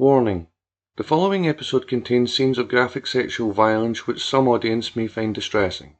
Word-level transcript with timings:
Warning: 0.00 0.46
The 0.96 1.02
following 1.02 1.48
episode 1.48 1.88
contains 1.88 2.32
scenes 2.32 2.56
of 2.56 2.68
graphic 2.68 3.04
sexual 3.04 3.50
violence 3.50 4.06
which 4.06 4.24
some 4.24 4.46
audience 4.46 4.94
may 4.94 5.08
find 5.08 5.34
distressing. 5.34 5.96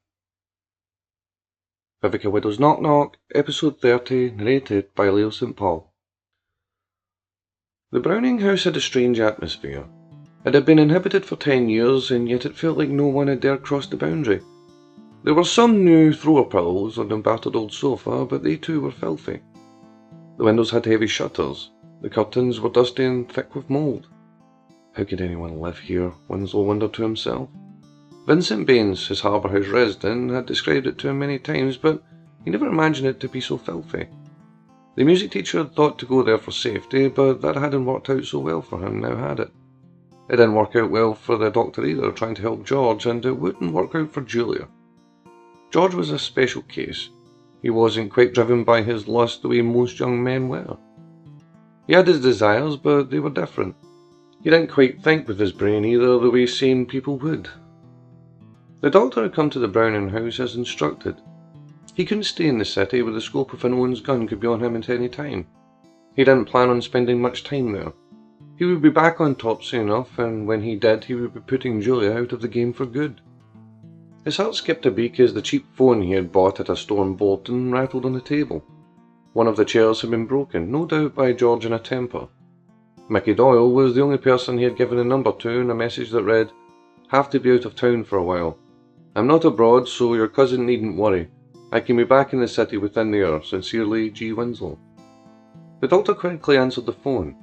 Vivika 2.00 2.30
Widow's 2.30 2.60
Knock 2.60 2.80
Knock, 2.80 3.16
Episode 3.34 3.80
30, 3.80 4.30
narrated 4.36 4.94
by 4.94 5.08
Leo 5.08 5.30
St. 5.30 5.56
Paul. 5.56 5.92
The 7.90 7.98
Browning 7.98 8.38
house 8.38 8.62
had 8.62 8.76
a 8.76 8.80
strange 8.80 9.18
atmosphere. 9.18 9.88
It 10.44 10.54
had 10.54 10.64
been 10.64 10.78
inhabited 10.78 11.24
for 11.24 11.34
ten 11.34 11.68
years, 11.68 12.12
and 12.12 12.28
yet 12.28 12.46
it 12.46 12.54
felt 12.54 12.78
like 12.78 12.90
no 12.90 13.08
one 13.08 13.26
had 13.26 13.40
dared 13.40 13.64
cross 13.64 13.88
the 13.88 13.96
boundary. 13.96 14.40
There 15.24 15.34
were 15.34 15.42
some 15.42 15.84
new 15.84 16.12
thrower 16.12 16.44
pillows 16.44 16.98
on 16.98 17.08
the 17.08 17.16
battered 17.16 17.56
old 17.56 17.72
sofa, 17.72 18.24
but 18.26 18.44
they 18.44 18.58
too 18.58 18.80
were 18.80 18.92
filthy. 18.92 19.40
The 20.36 20.44
windows 20.44 20.70
had 20.70 20.86
heavy 20.86 21.08
shutters, 21.08 21.72
the 22.00 22.10
curtains 22.10 22.60
were 22.60 22.68
dusty 22.68 23.04
and 23.04 23.30
thick 23.30 23.54
with 23.54 23.70
mould. 23.70 24.06
How 24.92 25.04
could 25.04 25.20
anyone 25.20 25.60
live 25.60 25.78
here? 25.78 26.12
Winslow 26.28 26.62
wondered 26.62 26.92
to 26.94 27.02
himself. 27.02 27.48
Vincent 28.26 28.66
Baines, 28.66 29.08
his 29.08 29.20
Harbour 29.20 29.48
House 29.48 29.68
resident, 29.68 30.30
had 30.30 30.46
described 30.46 30.86
it 30.86 30.98
to 30.98 31.08
him 31.08 31.18
many 31.18 31.38
times, 31.38 31.76
but 31.76 32.02
he 32.44 32.50
never 32.50 32.66
imagined 32.66 33.08
it 33.08 33.20
to 33.20 33.28
be 33.28 33.40
so 33.40 33.56
filthy. 33.56 34.06
The 34.96 35.04
music 35.04 35.30
teacher 35.30 35.58
had 35.58 35.74
thought 35.74 35.98
to 36.00 36.06
go 36.06 36.22
there 36.22 36.38
for 36.38 36.50
safety, 36.50 37.08
but 37.08 37.40
that 37.40 37.56
hadn't 37.56 37.86
worked 37.86 38.10
out 38.10 38.24
so 38.24 38.40
well 38.40 38.62
for 38.62 38.84
him, 38.84 39.00
now 39.00 39.16
had 39.16 39.40
it? 39.40 39.50
It 40.28 40.36
didn't 40.36 40.54
work 40.54 40.76
out 40.76 40.90
well 40.90 41.14
for 41.14 41.38
the 41.38 41.50
doctor 41.50 41.84
either, 41.84 42.12
trying 42.12 42.34
to 42.34 42.42
help 42.42 42.66
George, 42.66 43.06
and 43.06 43.24
it 43.24 43.32
wouldn't 43.32 43.72
work 43.72 43.94
out 43.94 44.12
for 44.12 44.20
Julia. 44.20 44.68
George 45.70 45.94
was 45.94 46.10
a 46.10 46.18
special 46.18 46.62
case. 46.62 47.08
He 47.62 47.70
wasn't 47.70 48.12
quite 48.12 48.34
driven 48.34 48.64
by 48.64 48.82
his 48.82 49.08
lust 49.08 49.42
the 49.42 49.48
way 49.48 49.62
most 49.62 50.00
young 50.00 50.22
men 50.22 50.48
were. 50.48 50.76
He 51.88 51.94
had 51.94 52.06
his 52.06 52.20
desires, 52.20 52.76
but 52.76 53.10
they 53.10 53.18
were 53.18 53.30
different. 53.30 53.74
He 54.42 54.50
didn't 54.50 54.70
quite 54.70 55.02
think 55.02 55.26
with 55.26 55.40
his 55.40 55.52
brain 55.52 55.86
either 55.86 56.18
the 56.18 56.30
way 56.30 56.44
sane 56.46 56.84
people 56.84 57.16
would. 57.18 57.48
The 58.82 58.90
doctor 58.90 59.22
had 59.22 59.34
come 59.34 59.48
to 59.50 59.58
the 59.58 59.68
Browning 59.68 60.10
house 60.10 60.38
as 60.38 60.54
instructed. 60.54 61.16
He 61.94 62.04
couldn't 62.04 62.24
stay 62.24 62.46
in 62.46 62.58
the 62.58 62.64
city 62.66 63.00
where 63.02 63.14
the 63.14 63.22
scope 63.22 63.54
of 63.54 63.64
anyone's 63.64 64.02
gun 64.02 64.28
could 64.28 64.38
be 64.38 64.46
on 64.46 64.62
him 64.62 64.76
at 64.76 64.90
any 64.90 65.08
time. 65.08 65.46
He 66.14 66.24
didn't 66.24 66.44
plan 66.44 66.68
on 66.68 66.82
spending 66.82 67.22
much 67.22 67.42
time 67.42 67.72
there. 67.72 67.92
He 68.56 68.66
would 68.66 68.82
be 68.82 68.90
back 68.90 69.18
on 69.20 69.34
top 69.34 69.64
soon 69.64 69.88
enough, 69.88 70.18
and 70.18 70.46
when 70.46 70.62
he 70.62 70.76
did, 70.76 71.04
he 71.04 71.14
would 71.14 71.32
be 71.32 71.40
putting 71.40 71.80
Julia 71.80 72.12
out 72.12 72.32
of 72.32 72.42
the 72.42 72.48
game 72.48 72.74
for 72.74 72.84
good. 72.84 73.20
His 74.24 74.36
heart 74.36 74.56
skipped 74.56 74.84
a 74.84 74.90
beat 74.90 75.18
as 75.20 75.32
the 75.32 75.40
cheap 75.40 75.64
phone 75.74 76.02
he 76.02 76.12
had 76.12 76.32
bought 76.32 76.60
at 76.60 76.68
a 76.68 76.76
store 76.76 77.06
in 77.06 77.14
Bolton 77.14 77.72
rattled 77.72 78.04
on 78.04 78.12
the 78.12 78.20
table. 78.20 78.62
One 79.38 79.46
of 79.46 79.54
the 79.54 79.64
chairs 79.64 80.00
had 80.00 80.10
been 80.10 80.26
broken, 80.26 80.72
no 80.72 80.84
doubt 80.84 81.14
by 81.14 81.32
George 81.32 81.64
in 81.64 81.72
a 81.72 81.78
temper. 81.78 82.26
Mickey 83.08 83.34
Doyle 83.34 83.70
was 83.70 83.94
the 83.94 84.02
only 84.02 84.18
person 84.18 84.58
he 84.58 84.64
had 84.64 84.76
given 84.76 84.98
a 84.98 85.04
number 85.04 85.30
to 85.30 85.60
and 85.60 85.70
a 85.70 85.76
message 85.76 86.10
that 86.10 86.24
read, 86.24 86.50
Have 87.10 87.30
to 87.30 87.38
be 87.38 87.52
out 87.52 87.64
of 87.64 87.76
town 87.76 88.02
for 88.02 88.18
a 88.18 88.24
while. 88.24 88.58
I'm 89.14 89.28
not 89.28 89.44
abroad, 89.44 89.86
so 89.86 90.14
your 90.14 90.26
cousin 90.26 90.66
needn't 90.66 90.96
worry. 90.96 91.30
I 91.70 91.78
can 91.78 91.96
be 91.96 92.02
back 92.02 92.32
in 92.32 92.40
the 92.40 92.48
city 92.48 92.78
within 92.78 93.12
the 93.12 93.24
hour. 93.24 93.40
Sincerely, 93.44 94.10
G. 94.10 94.32
Winslow. 94.32 94.76
The 95.82 95.86
doctor 95.86 96.14
quickly 96.14 96.56
answered 96.56 96.86
the 96.86 96.92
phone. 96.92 97.36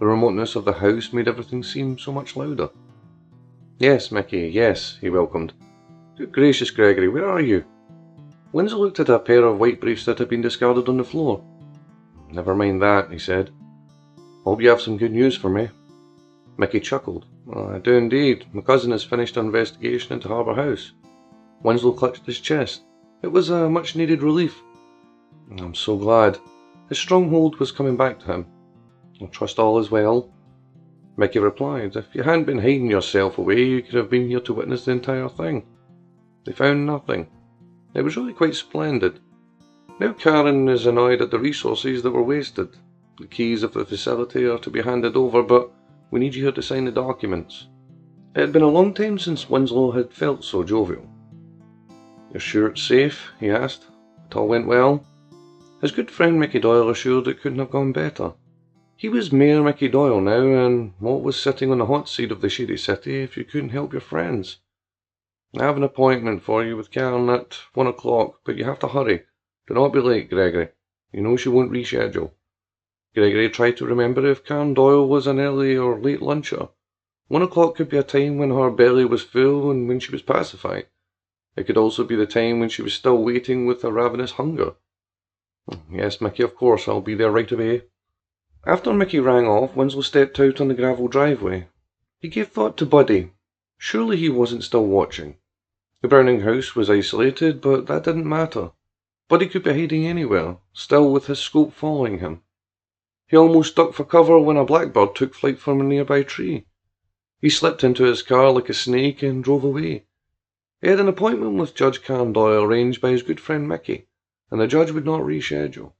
The 0.00 0.06
remoteness 0.06 0.56
of 0.56 0.64
the 0.64 0.72
house 0.72 1.12
made 1.12 1.28
everything 1.28 1.62
seem 1.62 1.98
so 1.98 2.10
much 2.10 2.36
louder. 2.36 2.70
Yes, 3.78 4.10
Mickey, 4.10 4.48
yes, 4.48 4.96
he 4.98 5.10
welcomed. 5.10 5.52
Good 6.16 6.32
gracious, 6.32 6.70
Gregory, 6.70 7.10
where 7.10 7.28
are 7.28 7.42
you? 7.42 7.66
Winslow 8.54 8.78
looked 8.78 9.00
at 9.00 9.08
a 9.08 9.18
pair 9.18 9.44
of 9.44 9.58
white 9.58 9.80
briefs 9.80 10.04
that 10.04 10.20
had 10.20 10.28
been 10.28 10.40
discarded 10.40 10.88
on 10.88 10.96
the 10.96 11.02
floor. 11.02 11.42
Never 12.30 12.54
mind 12.54 12.80
that, 12.82 13.10
he 13.10 13.18
said. 13.18 13.50
Hope 14.44 14.62
you 14.62 14.68
have 14.68 14.80
some 14.80 14.96
good 14.96 15.10
news 15.10 15.36
for 15.36 15.50
me. 15.50 15.70
Mickey 16.56 16.78
chuckled. 16.78 17.26
Oh, 17.52 17.74
I 17.74 17.80
do 17.80 17.94
indeed. 17.94 18.46
My 18.52 18.62
cousin 18.62 18.92
has 18.92 19.02
finished 19.02 19.36
an 19.36 19.46
investigation 19.46 20.12
into 20.12 20.28
Harbour 20.28 20.54
House. 20.54 20.92
Winslow 21.64 21.94
clutched 21.94 22.26
his 22.26 22.38
chest. 22.38 22.82
It 23.22 23.26
was 23.26 23.50
a 23.50 23.68
much 23.68 23.96
needed 23.96 24.22
relief. 24.22 24.62
I'm 25.58 25.74
so 25.74 25.96
glad. 25.96 26.38
His 26.88 26.98
stronghold 26.98 27.58
was 27.58 27.72
coming 27.72 27.96
back 27.96 28.20
to 28.20 28.26
him. 28.26 28.46
I 29.20 29.26
trust 29.26 29.58
all 29.58 29.80
is 29.80 29.90
well. 29.90 30.32
Mickey 31.16 31.40
replied, 31.40 31.96
If 31.96 32.14
you 32.14 32.22
hadn't 32.22 32.44
been 32.44 32.58
hiding 32.60 32.88
yourself 32.88 33.36
away, 33.36 33.64
you 33.64 33.82
could 33.82 33.94
have 33.94 34.10
been 34.10 34.28
here 34.28 34.38
to 34.38 34.54
witness 34.54 34.84
the 34.84 34.92
entire 34.92 35.28
thing. 35.28 35.66
They 36.44 36.52
found 36.52 36.86
nothing. 36.86 37.26
It 37.94 38.02
was 38.02 38.16
really 38.16 38.32
quite 38.32 38.56
splendid. 38.56 39.20
Now 40.00 40.12
Karen 40.12 40.68
is 40.68 40.86
annoyed 40.86 41.22
at 41.22 41.30
the 41.30 41.38
resources 41.38 42.02
that 42.02 42.10
were 42.10 42.22
wasted. 42.22 42.76
The 43.20 43.28
keys 43.28 43.62
of 43.62 43.72
the 43.72 43.84
facility 43.84 44.44
are 44.46 44.58
to 44.58 44.70
be 44.70 44.82
handed 44.82 45.16
over, 45.16 45.42
but 45.42 45.70
we 46.10 46.18
need 46.18 46.34
you 46.34 46.42
here 46.42 46.52
to 46.52 46.62
sign 46.62 46.86
the 46.86 46.90
documents. 46.90 47.68
It 48.34 48.40
had 48.40 48.52
been 48.52 48.62
a 48.62 48.68
long 48.68 48.92
time 48.92 49.18
since 49.18 49.48
Winslow 49.48 49.92
had 49.92 50.12
felt 50.12 50.42
so 50.42 50.64
jovial. 50.64 51.08
You're 52.32 52.40
sure 52.40 52.66
it's 52.66 52.82
safe? 52.82 53.30
he 53.38 53.48
asked. 53.48 53.86
It 54.28 54.36
all 54.36 54.48
went 54.48 54.66
well? 54.66 55.06
His 55.80 55.92
good 55.92 56.10
friend 56.10 56.40
Mickey 56.40 56.58
Doyle 56.58 56.90
assured 56.90 57.28
it 57.28 57.40
couldn't 57.40 57.60
have 57.60 57.70
gone 57.70 57.92
better. 57.92 58.32
He 58.96 59.08
was 59.08 59.32
Mayor 59.32 59.62
Mickey 59.62 59.86
Doyle 59.86 60.20
now, 60.20 60.42
and 60.42 60.94
what 60.98 61.22
was 61.22 61.40
sitting 61.40 61.70
on 61.70 61.78
the 61.78 61.86
hot 61.86 62.08
seat 62.08 62.32
of 62.32 62.40
the 62.40 62.48
shady 62.48 62.76
city 62.76 63.22
if 63.22 63.36
you 63.36 63.44
couldn't 63.44 63.68
help 63.68 63.92
your 63.92 64.00
friends? 64.00 64.58
I 65.56 65.62
have 65.62 65.76
an 65.76 65.84
appointment 65.84 66.42
for 66.42 66.64
you 66.64 66.76
with 66.76 66.90
Karen 66.90 67.30
at 67.30 67.60
one 67.74 67.86
o'clock, 67.86 68.40
but 68.44 68.56
you 68.56 68.64
have 68.64 68.80
to 68.80 68.88
hurry. 68.88 69.22
Do 69.68 69.74
not 69.74 69.92
be 69.92 70.00
late, 70.00 70.28
Gregory. 70.28 70.70
You 71.12 71.20
know 71.20 71.36
she 71.36 71.48
won't 71.48 71.70
reschedule. 71.70 72.32
Gregory 73.14 73.48
tried 73.48 73.76
to 73.76 73.86
remember 73.86 74.26
if 74.26 74.44
Karen 74.44 74.74
Doyle 74.74 75.06
was 75.06 75.28
an 75.28 75.38
early 75.38 75.76
or 75.76 76.00
late 76.00 76.18
luncher. 76.18 76.70
One 77.28 77.42
o'clock 77.42 77.76
could 77.76 77.88
be 77.88 77.96
a 77.96 78.02
time 78.02 78.36
when 78.36 78.50
her 78.50 78.68
belly 78.68 79.04
was 79.04 79.22
full 79.22 79.70
and 79.70 79.86
when 79.86 80.00
she 80.00 80.10
was 80.10 80.22
pacified. 80.22 80.86
It 81.54 81.68
could 81.68 81.76
also 81.76 82.02
be 82.02 82.16
the 82.16 82.26
time 82.26 82.58
when 82.58 82.68
she 82.68 82.82
was 82.82 82.94
still 82.94 83.22
waiting 83.22 83.64
with 83.64 83.84
a 83.84 83.92
ravenous 83.92 84.32
hunger. 84.32 84.74
Hmm, 85.68 85.94
yes, 85.94 86.20
Mickey, 86.20 86.42
of 86.42 86.56
course, 86.56 86.88
I'll 86.88 87.00
be 87.00 87.14
there 87.14 87.30
right 87.30 87.50
away. 87.52 87.84
After 88.66 88.92
Mickey 88.92 89.20
rang 89.20 89.46
off, 89.46 89.76
Winslow 89.76 90.02
stepped 90.02 90.40
out 90.40 90.60
on 90.60 90.66
the 90.66 90.74
gravel 90.74 91.06
driveway. 91.06 91.68
He 92.18 92.28
gave 92.28 92.48
thought 92.48 92.76
to 92.78 92.86
Buddy. 92.86 93.30
Surely 93.78 94.16
he 94.16 94.28
wasn't 94.28 94.64
still 94.64 94.86
watching. 94.86 95.36
The 96.04 96.08
Browning 96.08 96.42
house 96.42 96.76
was 96.76 96.90
isolated, 96.90 97.62
but 97.62 97.86
that 97.86 98.04
didn't 98.04 98.28
matter. 98.28 98.72
Buddy 99.26 99.46
could 99.46 99.62
be 99.62 99.72
hiding 99.72 100.06
anywhere, 100.06 100.58
still 100.74 101.10
with 101.10 101.28
his 101.28 101.38
scope 101.38 101.72
following 101.72 102.18
him. 102.18 102.42
He 103.26 103.38
almost 103.38 103.74
ducked 103.74 103.94
for 103.94 104.04
cover 104.04 104.38
when 104.38 104.58
a 104.58 104.66
blackbird 104.66 105.14
took 105.14 105.34
flight 105.34 105.58
from 105.58 105.80
a 105.80 105.84
nearby 105.84 106.22
tree. 106.22 106.66
He 107.40 107.48
slipped 107.48 107.82
into 107.82 108.04
his 108.04 108.20
car 108.22 108.50
like 108.50 108.68
a 108.68 108.74
snake 108.74 109.22
and 109.22 109.42
drove 109.42 109.64
away. 109.64 110.04
He 110.82 110.88
had 110.88 111.00
an 111.00 111.08
appointment 111.08 111.54
with 111.54 111.74
Judge 111.74 112.04
Doyle 112.04 112.62
arranged 112.62 113.00
by 113.00 113.12
his 113.12 113.22
good 113.22 113.40
friend 113.40 113.66
Mickey, 113.66 114.06
and 114.50 114.60
the 114.60 114.66
judge 114.66 114.90
would 114.90 115.06
not 115.06 115.22
reschedule. 115.22 115.94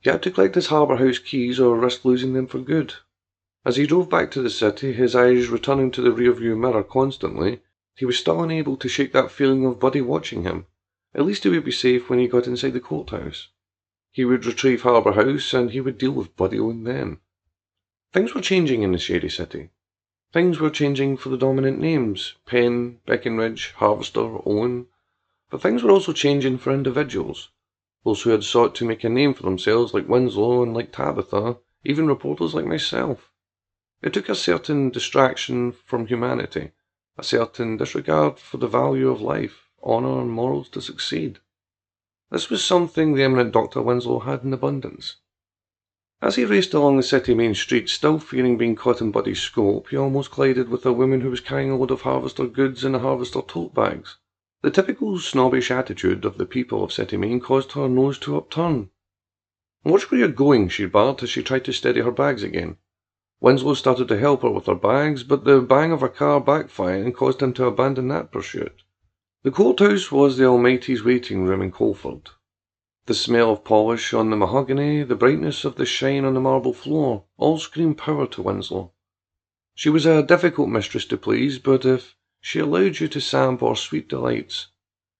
He 0.00 0.08
had 0.08 0.22
to 0.22 0.30
collect 0.30 0.54
his 0.54 0.68
Harbour 0.68 0.96
House 0.96 1.18
keys 1.18 1.60
or 1.60 1.76
risk 1.76 2.06
losing 2.06 2.32
them 2.32 2.46
for 2.46 2.60
good. 2.60 2.94
As 3.62 3.76
he 3.76 3.86
drove 3.86 4.08
back 4.08 4.30
to 4.30 4.40
the 4.40 4.48
city, 4.48 4.94
his 4.94 5.14
eyes 5.14 5.48
returning 5.48 5.90
to 5.90 6.00
the 6.00 6.12
rearview 6.12 6.56
mirror 6.56 6.82
constantly, 6.82 7.60
he 7.98 8.04
was 8.04 8.16
still 8.16 8.44
unable 8.44 8.76
to 8.76 8.88
shake 8.88 9.12
that 9.12 9.28
feeling 9.28 9.66
of 9.66 9.80
Buddy 9.80 10.00
watching 10.00 10.44
him. 10.44 10.66
At 11.16 11.26
least 11.26 11.42
he 11.42 11.48
would 11.48 11.64
be 11.64 11.72
safe 11.72 12.08
when 12.08 12.20
he 12.20 12.28
got 12.28 12.46
inside 12.46 12.74
the 12.74 12.78
courthouse. 12.78 13.48
He 14.12 14.24
would 14.24 14.46
retrieve 14.46 14.82
Harbour 14.82 15.14
House 15.14 15.52
and 15.52 15.72
he 15.72 15.80
would 15.80 15.98
deal 15.98 16.12
with 16.12 16.36
Buddy 16.36 16.58
and 16.58 16.86
them. 16.86 17.20
Things 18.12 18.36
were 18.36 18.40
changing 18.40 18.82
in 18.82 18.92
the 18.92 18.98
Shady 18.98 19.28
City. 19.28 19.70
Things 20.32 20.60
were 20.60 20.70
changing 20.70 21.16
for 21.16 21.28
the 21.28 21.36
dominant 21.36 21.80
names 21.80 22.34
Penn, 22.46 23.00
Breckenridge, 23.04 23.72
Harvester, 23.78 24.38
Owen. 24.46 24.86
But 25.50 25.60
things 25.60 25.82
were 25.82 25.90
also 25.90 26.12
changing 26.12 26.58
for 26.58 26.72
individuals. 26.72 27.48
Those 28.04 28.22
who 28.22 28.30
had 28.30 28.44
sought 28.44 28.76
to 28.76 28.84
make 28.84 29.02
a 29.02 29.08
name 29.08 29.34
for 29.34 29.42
themselves, 29.42 29.92
like 29.92 30.08
Winslow 30.08 30.62
and 30.62 30.72
like 30.72 30.92
Tabitha, 30.92 31.56
even 31.84 32.06
reporters 32.06 32.54
like 32.54 32.66
myself. 32.66 33.32
It 34.02 34.12
took 34.12 34.28
a 34.28 34.36
certain 34.36 34.90
distraction 34.90 35.72
from 35.72 36.06
humanity 36.06 36.70
a 37.18 37.24
certain 37.24 37.76
disregard 37.76 38.38
for 38.38 38.58
the 38.58 38.68
value 38.68 39.10
of 39.10 39.20
life, 39.20 39.68
honour, 39.82 40.20
and 40.20 40.30
morals 40.30 40.68
to 40.68 40.80
succeed. 40.80 41.40
This 42.30 42.48
was 42.48 42.62
something 42.62 43.14
the 43.14 43.24
eminent 43.24 43.52
Dr. 43.52 43.82
Winslow 43.82 44.20
had 44.20 44.44
in 44.44 44.52
abundance. 44.52 45.16
As 46.20 46.36
he 46.36 46.44
raced 46.44 46.74
along 46.74 46.96
the 46.96 47.02
city 47.02 47.34
main 47.34 47.54
street, 47.54 47.88
still 47.88 48.18
fearing 48.18 48.58
being 48.58 48.76
caught 48.76 49.00
in 49.00 49.10
Buddy's 49.10 49.40
scope, 49.40 49.88
he 49.88 49.96
almost 49.96 50.30
collided 50.30 50.68
with 50.68 50.84
a 50.84 50.92
woman 50.92 51.20
who 51.20 51.30
was 51.30 51.40
carrying 51.40 51.70
a 51.70 51.76
load 51.76 51.90
of 51.90 52.02
Harvester 52.02 52.46
goods 52.46 52.84
in 52.84 52.92
the 52.92 52.98
Harvester 52.98 53.40
tote 53.40 53.74
bags. 53.74 54.16
The 54.62 54.70
typical 54.70 55.18
snobbish 55.18 55.70
attitude 55.70 56.24
of 56.24 56.36
the 56.36 56.46
people 56.46 56.82
of 56.82 56.92
City 56.92 57.16
Main 57.16 57.40
caused 57.40 57.72
her 57.72 57.88
nose 57.88 58.18
to 58.20 58.36
upturn. 58.36 58.90
Watch 59.84 60.10
where 60.10 60.18
you're 60.20 60.28
going, 60.28 60.68
she 60.68 60.86
barked 60.86 61.22
as 61.22 61.30
she 61.30 61.42
tried 61.42 61.64
to 61.66 61.72
steady 61.72 62.00
her 62.00 62.10
bags 62.10 62.42
again. 62.42 62.78
Winslow 63.40 63.74
started 63.74 64.08
to 64.08 64.18
help 64.18 64.42
her 64.42 64.50
with 64.50 64.66
her 64.66 64.74
bags, 64.74 65.22
but 65.22 65.44
the 65.44 65.60
bang 65.60 65.92
of 65.92 66.00
her 66.00 66.08
car 66.08 66.40
backfired 66.40 67.04
and 67.04 67.14
caused 67.14 67.40
him 67.40 67.52
to 67.52 67.66
abandon 67.66 68.08
that 68.08 68.32
pursuit. 68.32 68.82
The 69.44 69.52
courthouse 69.52 70.10
was 70.10 70.36
the 70.36 70.46
Almighty's 70.46 71.04
waiting 71.04 71.44
room 71.44 71.62
in 71.62 71.70
Coldford. 71.70 72.30
The 73.06 73.14
smell 73.14 73.52
of 73.52 73.62
polish 73.62 74.12
on 74.12 74.30
the 74.30 74.36
mahogany, 74.36 75.04
the 75.04 75.14
brightness 75.14 75.64
of 75.64 75.76
the 75.76 75.86
shine 75.86 76.24
on 76.24 76.34
the 76.34 76.40
marble 76.40 76.72
floor, 76.72 77.26
all 77.36 77.58
screamed 77.58 77.96
power 77.96 78.26
to 78.26 78.42
Winslow. 78.42 78.92
She 79.72 79.88
was 79.88 80.04
a 80.04 80.24
difficult 80.24 80.68
mistress 80.68 81.04
to 81.06 81.16
please, 81.16 81.60
but 81.60 81.84
if 81.84 82.16
she 82.40 82.58
allowed 82.58 82.98
you 82.98 83.06
to 83.06 83.20
sample 83.20 83.68
her 83.68 83.76
sweet 83.76 84.08
delights, 84.08 84.66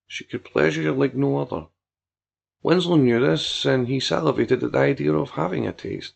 she 0.07 0.25
could 0.25 0.43
pleasure 0.43 0.81
you 0.81 0.91
like 0.91 1.15
no 1.15 1.37
other. 1.37 1.67
Winslow 2.61 2.97
knew 2.97 3.21
this, 3.21 3.63
and 3.65 3.87
he 3.87 4.01
salivated 4.01 4.61
at 4.61 4.73
the 4.73 4.77
idea 4.77 5.13
of 5.13 5.31
having 5.31 5.65
a 5.65 5.71
taste, 5.71 6.15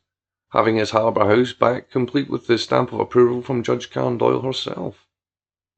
having 0.53 0.75
his 0.75 0.91
harbour 0.91 1.25
house 1.25 1.51
back 1.51 1.89
complete 1.89 2.29
with 2.29 2.45
the 2.45 2.59
stamp 2.59 2.94
of 2.94 3.00
approval 3.00 3.41
from 3.41 3.63
Judge 3.63 3.89
Karen 3.89 4.19
Doyle 4.19 4.41
herself. 4.41 5.07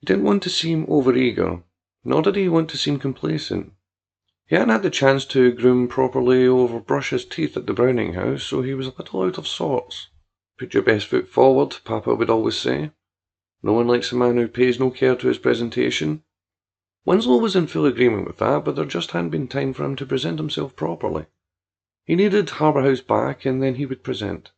He 0.01 0.05
didn't 0.05 0.25
want 0.25 0.43
to 0.43 0.49
seem 0.49 0.85
overeager, 0.87 1.63
nor 2.03 2.21
did 2.21 2.35
he 2.35 2.49
want 2.49 2.69
to 2.71 2.77
seem 2.77 2.99
complacent. 2.99 3.71
He 4.47 4.55
hadn't 4.55 4.71
had 4.71 4.83
the 4.83 4.89
chance 4.89 5.23
to 5.27 5.53
groom 5.53 5.87
properly 5.87 6.45
or 6.45 6.81
brush 6.81 7.11
his 7.11 7.23
teeth 7.23 7.55
at 7.55 7.67
the 7.67 7.73
Browning 7.73 8.15
house, 8.15 8.43
so 8.43 8.61
he 8.61 8.73
was 8.73 8.87
a 8.87 8.93
little 8.97 9.23
out 9.23 9.37
of 9.37 9.47
sorts. 9.47 10.09
Put 10.59 10.73
your 10.73 10.83
best 10.83 11.07
foot 11.07 11.29
forward, 11.29 11.77
Papa 11.85 12.13
would 12.13 12.29
always 12.29 12.57
say. 12.57 12.91
No 13.63 13.71
one 13.71 13.87
likes 13.87 14.11
a 14.11 14.15
man 14.15 14.35
who 14.35 14.49
pays 14.49 14.77
no 14.77 14.91
care 14.91 15.15
to 15.15 15.27
his 15.29 15.37
presentation. 15.37 16.23
Winslow 17.05 17.37
was 17.37 17.55
in 17.55 17.67
full 17.67 17.85
agreement 17.85 18.27
with 18.27 18.39
that, 18.39 18.65
but 18.65 18.75
there 18.75 18.83
just 18.83 19.11
hadn't 19.11 19.29
been 19.29 19.47
time 19.47 19.71
for 19.71 19.85
him 19.85 19.95
to 19.95 20.05
present 20.05 20.37
himself 20.37 20.75
properly. 20.75 21.27
He 22.03 22.15
needed 22.15 22.49
Harbour 22.49 22.81
House 22.81 23.01
back, 23.01 23.45
and 23.45 23.63
then 23.63 23.75
he 23.75 23.85
would 23.85 24.03
present. 24.03 24.51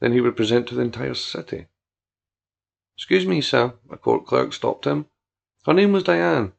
Then 0.00 0.12
he 0.12 0.20
would 0.20 0.36
present 0.36 0.68
to 0.68 0.74
the 0.74 0.82
entire 0.82 1.14
city. 1.14 1.66
Excuse 2.96 3.26
me, 3.26 3.40
sir, 3.40 3.74
a 3.90 3.96
court 3.96 4.26
clerk 4.26 4.52
stopped 4.52 4.86
him. 4.86 5.06
Her 5.66 5.72
name 5.72 5.92
was 5.92 6.04
Diane, 6.04 6.52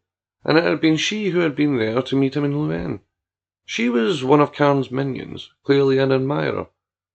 and 0.44 0.58
it 0.58 0.64
had 0.64 0.82
been 0.82 0.98
she 0.98 1.30
who 1.30 1.40
had 1.40 1.56
been 1.56 1.78
there 1.78 2.02
to 2.02 2.16
meet 2.16 2.36
him 2.36 2.44
in 2.44 2.54
Luen. 2.54 3.02
She 3.66 3.88
was 3.88 4.24
one 4.24 4.42
of 4.42 4.52
Karen's 4.52 4.90
minions, 4.90 5.52
clearly 5.64 6.00
an 6.00 6.12
admirer. 6.12 6.68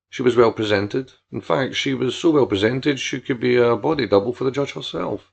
She 0.08 0.22
was 0.22 0.36
well 0.36 0.52
presented. 0.52 1.12
In 1.32 1.40
fact, 1.40 1.74
she 1.74 1.94
was 1.94 2.14
so 2.14 2.30
well 2.30 2.46
presented 2.46 3.00
she 3.00 3.20
could 3.20 3.40
be 3.40 3.56
a 3.56 3.76
body 3.76 4.06
double 4.06 4.32
for 4.32 4.44
the 4.44 4.50
judge 4.50 4.72
herself. 4.72 5.32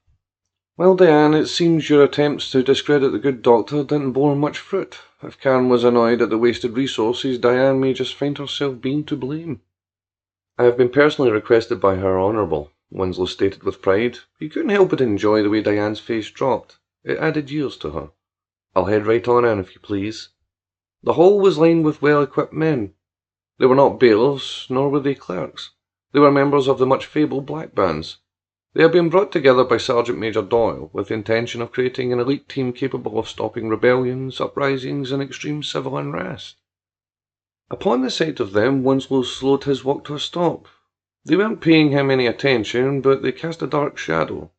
Well, 0.77 0.95
Diane, 0.95 1.33
it 1.35 1.45
seems 1.45 1.89
your 1.89 2.03
attempts 2.03 2.49
to 2.51 2.63
discredit 2.63 3.11
the 3.11 3.19
good 3.19 3.41
doctor 3.43 3.83
didn't 3.83 4.13
bore 4.13 4.35
much 4.35 4.57
fruit. 4.57 4.97
If 5.21 5.39
Karen 5.39 5.69
was 5.69 5.83
annoyed 5.83 6.21
at 6.21 6.31
the 6.31 6.37
wasted 6.37 6.71
resources, 6.71 7.37
Diane 7.37 7.79
may 7.79 7.93
just 7.93 8.15
find 8.15 8.37
herself 8.37 8.81
being 8.81 9.03
to 9.03 9.15
blame. 9.15 9.61
I 10.61 10.65
have 10.65 10.77
been 10.77 10.89
personally 10.89 11.31
requested 11.31 11.81
by 11.81 11.95
her 11.95 12.19
Honourable, 12.19 12.71
Winslow 12.91 13.25
stated 13.25 13.63
with 13.63 13.81
pride. 13.81 14.19
He 14.37 14.47
couldn't 14.47 14.69
help 14.69 14.91
but 14.91 15.01
enjoy 15.01 15.41
the 15.41 15.49
way 15.49 15.59
Diane's 15.63 15.99
face 15.99 16.29
dropped. 16.29 16.77
It 17.03 17.17
added 17.17 17.49
years 17.49 17.77
to 17.77 17.89
her. 17.89 18.11
I'll 18.75 18.85
head 18.85 19.07
right 19.07 19.27
on 19.27 19.43
in, 19.43 19.57
if 19.57 19.73
you 19.73 19.81
please. 19.81 20.29
The 21.01 21.13
hall 21.13 21.39
was 21.39 21.57
lined 21.57 21.83
with 21.83 22.03
well-equipped 22.03 22.53
men. 22.53 22.93
They 23.57 23.65
were 23.65 23.73
not 23.73 23.99
bailiffs, 23.99 24.69
nor 24.69 24.89
were 24.89 24.99
they 24.99 25.15
clerks. 25.15 25.71
They 26.11 26.19
were 26.19 26.29
members 26.29 26.67
of 26.67 26.77
the 26.77 26.85
much 26.85 27.07
fabled 27.07 27.47
Black 27.47 27.73
Bands, 27.73 28.19
they 28.73 28.83
had 28.83 28.93
been 28.93 29.09
brought 29.09 29.33
together 29.33 29.65
by 29.65 29.77
Sergeant 29.77 30.17
Major 30.17 30.41
Doyle 30.41 30.91
with 30.93 31.09
the 31.09 31.15
intention 31.15 31.61
of 31.61 31.73
creating 31.73 32.13
an 32.13 32.19
elite 32.19 32.47
team 32.47 32.71
capable 32.71 33.19
of 33.19 33.27
stopping 33.27 33.67
rebellions, 33.67 34.39
uprisings, 34.39 35.11
and 35.11 35.21
extreme 35.21 35.61
civil 35.61 35.97
unrest. 35.97 36.55
Upon 37.71 38.01
the 38.01 38.09
sight 38.09 38.41
of 38.41 38.51
them, 38.51 38.83
Winslow 38.83 39.23
slowed 39.23 39.63
his 39.63 39.85
walk 39.85 40.03
to 40.03 40.15
a 40.15 40.19
stop. 40.19 40.67
They 41.23 41.37
weren't 41.37 41.61
paying 41.61 41.91
him 41.91 42.11
any 42.11 42.27
attention, 42.27 42.99
but 42.99 43.21
they 43.21 43.31
cast 43.31 43.61
a 43.61 43.65
dark 43.65 43.97
shadow. 43.97 44.51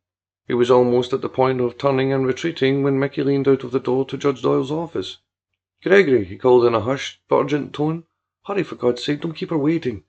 He 0.47 0.55
was 0.55 0.71
almost 0.71 1.13
at 1.13 1.21
the 1.21 1.29
point 1.29 1.61
of 1.61 1.77
turning 1.77 2.11
and 2.11 2.25
retreating 2.25 2.81
when 2.81 2.97
Mickey 2.97 3.21
leaned 3.21 3.47
out 3.47 3.63
of 3.63 3.69
the 3.69 3.79
door 3.79 4.03
to 4.05 4.17
Judge 4.17 4.41
Doyle's 4.41 4.71
office. 4.71 5.19
Gregory, 5.83 6.25
he 6.25 6.39
called 6.39 6.65
in 6.65 6.73
a 6.73 6.79
hushed, 6.79 7.19
but 7.29 7.43
urgent 7.43 7.71
tone, 7.71 8.05
hurry 8.47 8.63
for 8.63 8.77
God's 8.77 9.03
sake, 9.03 9.21
don't 9.21 9.33
keep 9.33 9.51
her 9.51 9.59
waiting. 9.59 10.05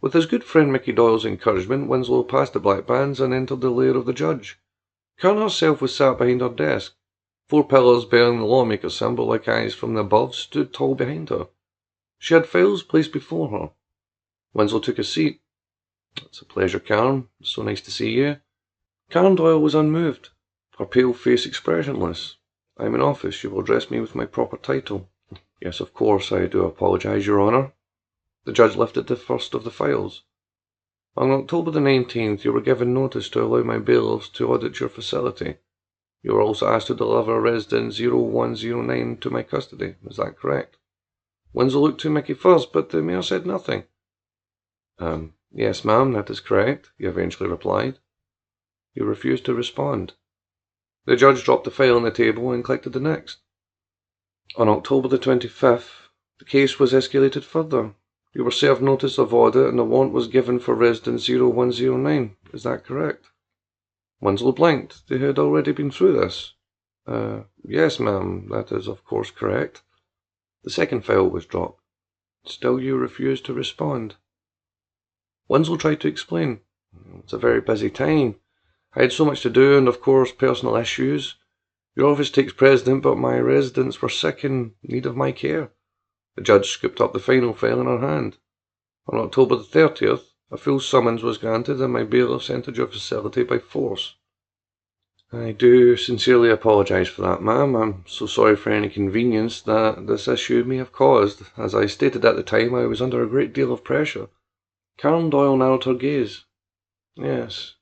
With 0.00 0.14
his 0.14 0.24
good 0.24 0.42
friend 0.42 0.72
Mickey 0.72 0.92
Doyle's 0.92 1.26
encouragement, 1.26 1.86
Winslow 1.86 2.22
passed 2.22 2.54
the 2.54 2.60
black 2.60 2.86
bands 2.86 3.20
and 3.20 3.34
entered 3.34 3.60
the 3.60 3.68
lair 3.68 3.94
of 3.94 4.06
the 4.06 4.14
judge. 4.14 4.58
Karen 5.18 5.36
herself 5.36 5.82
was 5.82 5.94
sat 5.94 6.16
behind 6.16 6.40
her 6.40 6.48
desk. 6.48 6.94
Four 7.46 7.68
pillars 7.68 8.06
bearing 8.06 8.38
the 8.38 8.46
lawmaker's 8.46 8.96
symbol 8.96 9.26
like 9.26 9.46
eyes 9.46 9.74
from 9.74 9.98
above 9.98 10.34
stood 10.34 10.72
tall 10.72 10.94
behind 10.94 11.28
her. 11.28 11.48
She 12.18 12.34
had 12.34 12.46
files 12.46 12.82
placed 12.82 13.12
before 13.12 13.50
her. 13.50 13.70
Winslow 14.52 14.80
took 14.80 14.98
a 14.98 15.04
seat. 15.04 15.42
It's 16.16 16.40
a 16.40 16.46
pleasure, 16.46 16.80
Karen. 16.80 17.28
So 17.42 17.62
nice 17.62 17.80
to 17.82 17.90
see 17.90 18.12
you. 18.12 18.38
Karen 19.10 19.34
Doyle 19.34 19.60
was 19.60 19.74
unmoved, 19.74 20.30
her 20.78 20.86
pale 20.86 21.12
face 21.12 21.46
expressionless. 21.46 22.36
I 22.78 22.86
am 22.86 22.94
in 22.94 23.00
office. 23.00 23.44
You 23.44 23.50
will 23.50 23.60
address 23.60 23.90
me 23.90 24.00
with 24.00 24.14
my 24.14 24.24
proper 24.26 24.56
title. 24.56 25.08
Yes, 25.60 25.80
of 25.80 25.94
course, 25.94 26.32
I 26.32 26.46
do 26.46 26.64
apologize, 26.64 27.26
Your 27.26 27.40
Honor. 27.40 27.72
The 28.44 28.52
judge 28.52 28.76
lifted 28.76 29.06
the 29.06 29.16
first 29.16 29.54
of 29.54 29.64
the 29.64 29.70
files. 29.70 30.22
On 31.16 31.30
October 31.30 31.70
the 31.70 31.80
19th, 31.80 32.44
you 32.44 32.52
were 32.52 32.60
given 32.60 32.92
notice 32.92 33.28
to 33.30 33.42
allow 33.42 33.62
my 33.62 33.78
bailiffs 33.78 34.28
to 34.30 34.48
audit 34.48 34.80
your 34.80 34.88
facility. 34.88 35.56
You 36.22 36.34
were 36.34 36.42
also 36.42 36.68
asked 36.68 36.88
to 36.88 36.94
deliver 36.94 37.40
resident 37.40 37.94
0109 37.98 39.16
to 39.18 39.30
my 39.30 39.42
custody. 39.42 39.94
Is 40.06 40.16
that 40.16 40.36
correct? 40.36 40.76
Winslow 41.56 41.80
looked 41.80 42.02
to 42.02 42.10
Mickey 42.10 42.34
first, 42.34 42.70
but 42.70 42.90
the 42.90 43.00
mayor 43.00 43.22
said 43.22 43.46
nothing. 43.46 43.84
Um, 44.98 45.32
yes, 45.50 45.86
ma'am, 45.86 46.12
that 46.12 46.28
is 46.28 46.38
correct, 46.38 46.90
he 46.98 47.06
eventually 47.06 47.48
replied. 47.48 47.98
He 48.92 49.00
refused 49.00 49.46
to 49.46 49.54
respond. 49.54 50.12
The 51.06 51.16
judge 51.16 51.44
dropped 51.44 51.64
the 51.64 51.70
file 51.70 51.96
on 51.96 52.02
the 52.02 52.10
table 52.10 52.52
and 52.52 52.62
collected 52.62 52.92
the 52.92 53.00
next. 53.00 53.38
On 54.58 54.68
October 54.68 55.08
the 55.08 55.18
25th, 55.18 56.10
the 56.38 56.44
case 56.44 56.78
was 56.78 56.92
escalated 56.92 57.42
further. 57.42 57.94
You 58.34 58.44
were 58.44 58.50
served 58.50 58.82
notice 58.82 59.16
of 59.16 59.32
order 59.32 59.66
and 59.66 59.80
a 59.80 59.84
warrant 59.84 60.12
was 60.12 60.28
given 60.28 60.58
for 60.58 60.74
resident 60.74 61.22
0109. 61.26 62.36
Is 62.52 62.64
that 62.64 62.84
correct? 62.84 63.30
Winslow 64.20 64.52
blinked. 64.52 65.08
They 65.08 65.16
had 65.16 65.38
already 65.38 65.72
been 65.72 65.90
through 65.90 66.20
this. 66.20 66.52
Uh, 67.06 67.44
yes, 67.64 67.98
ma'am, 67.98 68.48
that 68.50 68.72
is 68.72 68.86
of 68.88 69.02
course 69.06 69.30
correct. 69.30 69.80
The 70.66 70.72
second 70.72 71.02
file 71.02 71.30
was 71.30 71.46
dropped. 71.46 71.80
Still 72.44 72.80
you 72.80 72.96
refuse 72.96 73.40
to 73.42 73.54
respond. 73.54 74.16
Winslow 75.46 75.76
tried 75.76 76.00
to 76.00 76.08
explain. 76.08 76.58
It's 77.20 77.32
a 77.32 77.38
very 77.38 77.60
busy 77.60 77.88
time. 77.88 78.40
I 78.92 79.02
had 79.02 79.12
so 79.12 79.24
much 79.24 79.42
to 79.42 79.48
do 79.48 79.78
and 79.78 79.86
of 79.86 80.00
course 80.00 80.32
personal 80.32 80.74
issues. 80.74 81.36
Your 81.94 82.10
office 82.10 82.32
takes 82.32 82.52
precedent, 82.52 83.04
but 83.04 83.16
my 83.16 83.38
residents 83.38 84.02
were 84.02 84.08
sick 84.08 84.42
and 84.42 84.72
need 84.82 85.06
of 85.06 85.16
my 85.16 85.30
care. 85.30 85.70
The 86.34 86.42
judge 86.42 86.68
scooped 86.70 87.00
up 87.00 87.12
the 87.12 87.20
final 87.20 87.54
file 87.54 87.80
in 87.80 87.86
her 87.86 88.00
hand. 88.00 88.38
On 89.06 89.20
October 89.20 89.54
the 89.54 89.62
30th, 89.62 90.32
a 90.50 90.56
full 90.56 90.80
summons 90.80 91.22
was 91.22 91.38
granted 91.38 91.80
and 91.80 91.92
my 91.92 92.02
bailiffs 92.02 92.50
entered 92.50 92.76
your 92.76 92.88
facility 92.88 93.44
by 93.44 93.60
force. 93.60 94.16
I 95.36 95.52
do 95.52 95.96
sincerely 95.96 96.50
apologise 96.50 97.08
for 97.08 97.22
that, 97.22 97.42
ma'am. 97.42 97.74
I'm 97.74 98.04
so 98.06 98.26
sorry 98.26 98.56
for 98.56 98.70
any 98.70 98.86
inconvenience 98.86 99.60
that 99.62 100.06
this 100.06 100.28
issue 100.28 100.64
may 100.64 100.76
have 100.76 100.92
caused. 100.92 101.42
As 101.56 101.74
I 101.74 101.86
stated 101.86 102.24
at 102.24 102.36
the 102.36 102.42
time, 102.42 102.74
I 102.74 102.86
was 102.86 103.02
under 103.02 103.22
a 103.22 103.28
great 103.28 103.52
deal 103.52 103.72
of 103.72 103.84
pressure. 103.84 104.28
Karen 104.98 105.30
Doyle 105.30 105.56
narrowed 105.56 105.84
her 105.84 105.94
gaze. 105.94 106.44
Yes, 107.16 107.74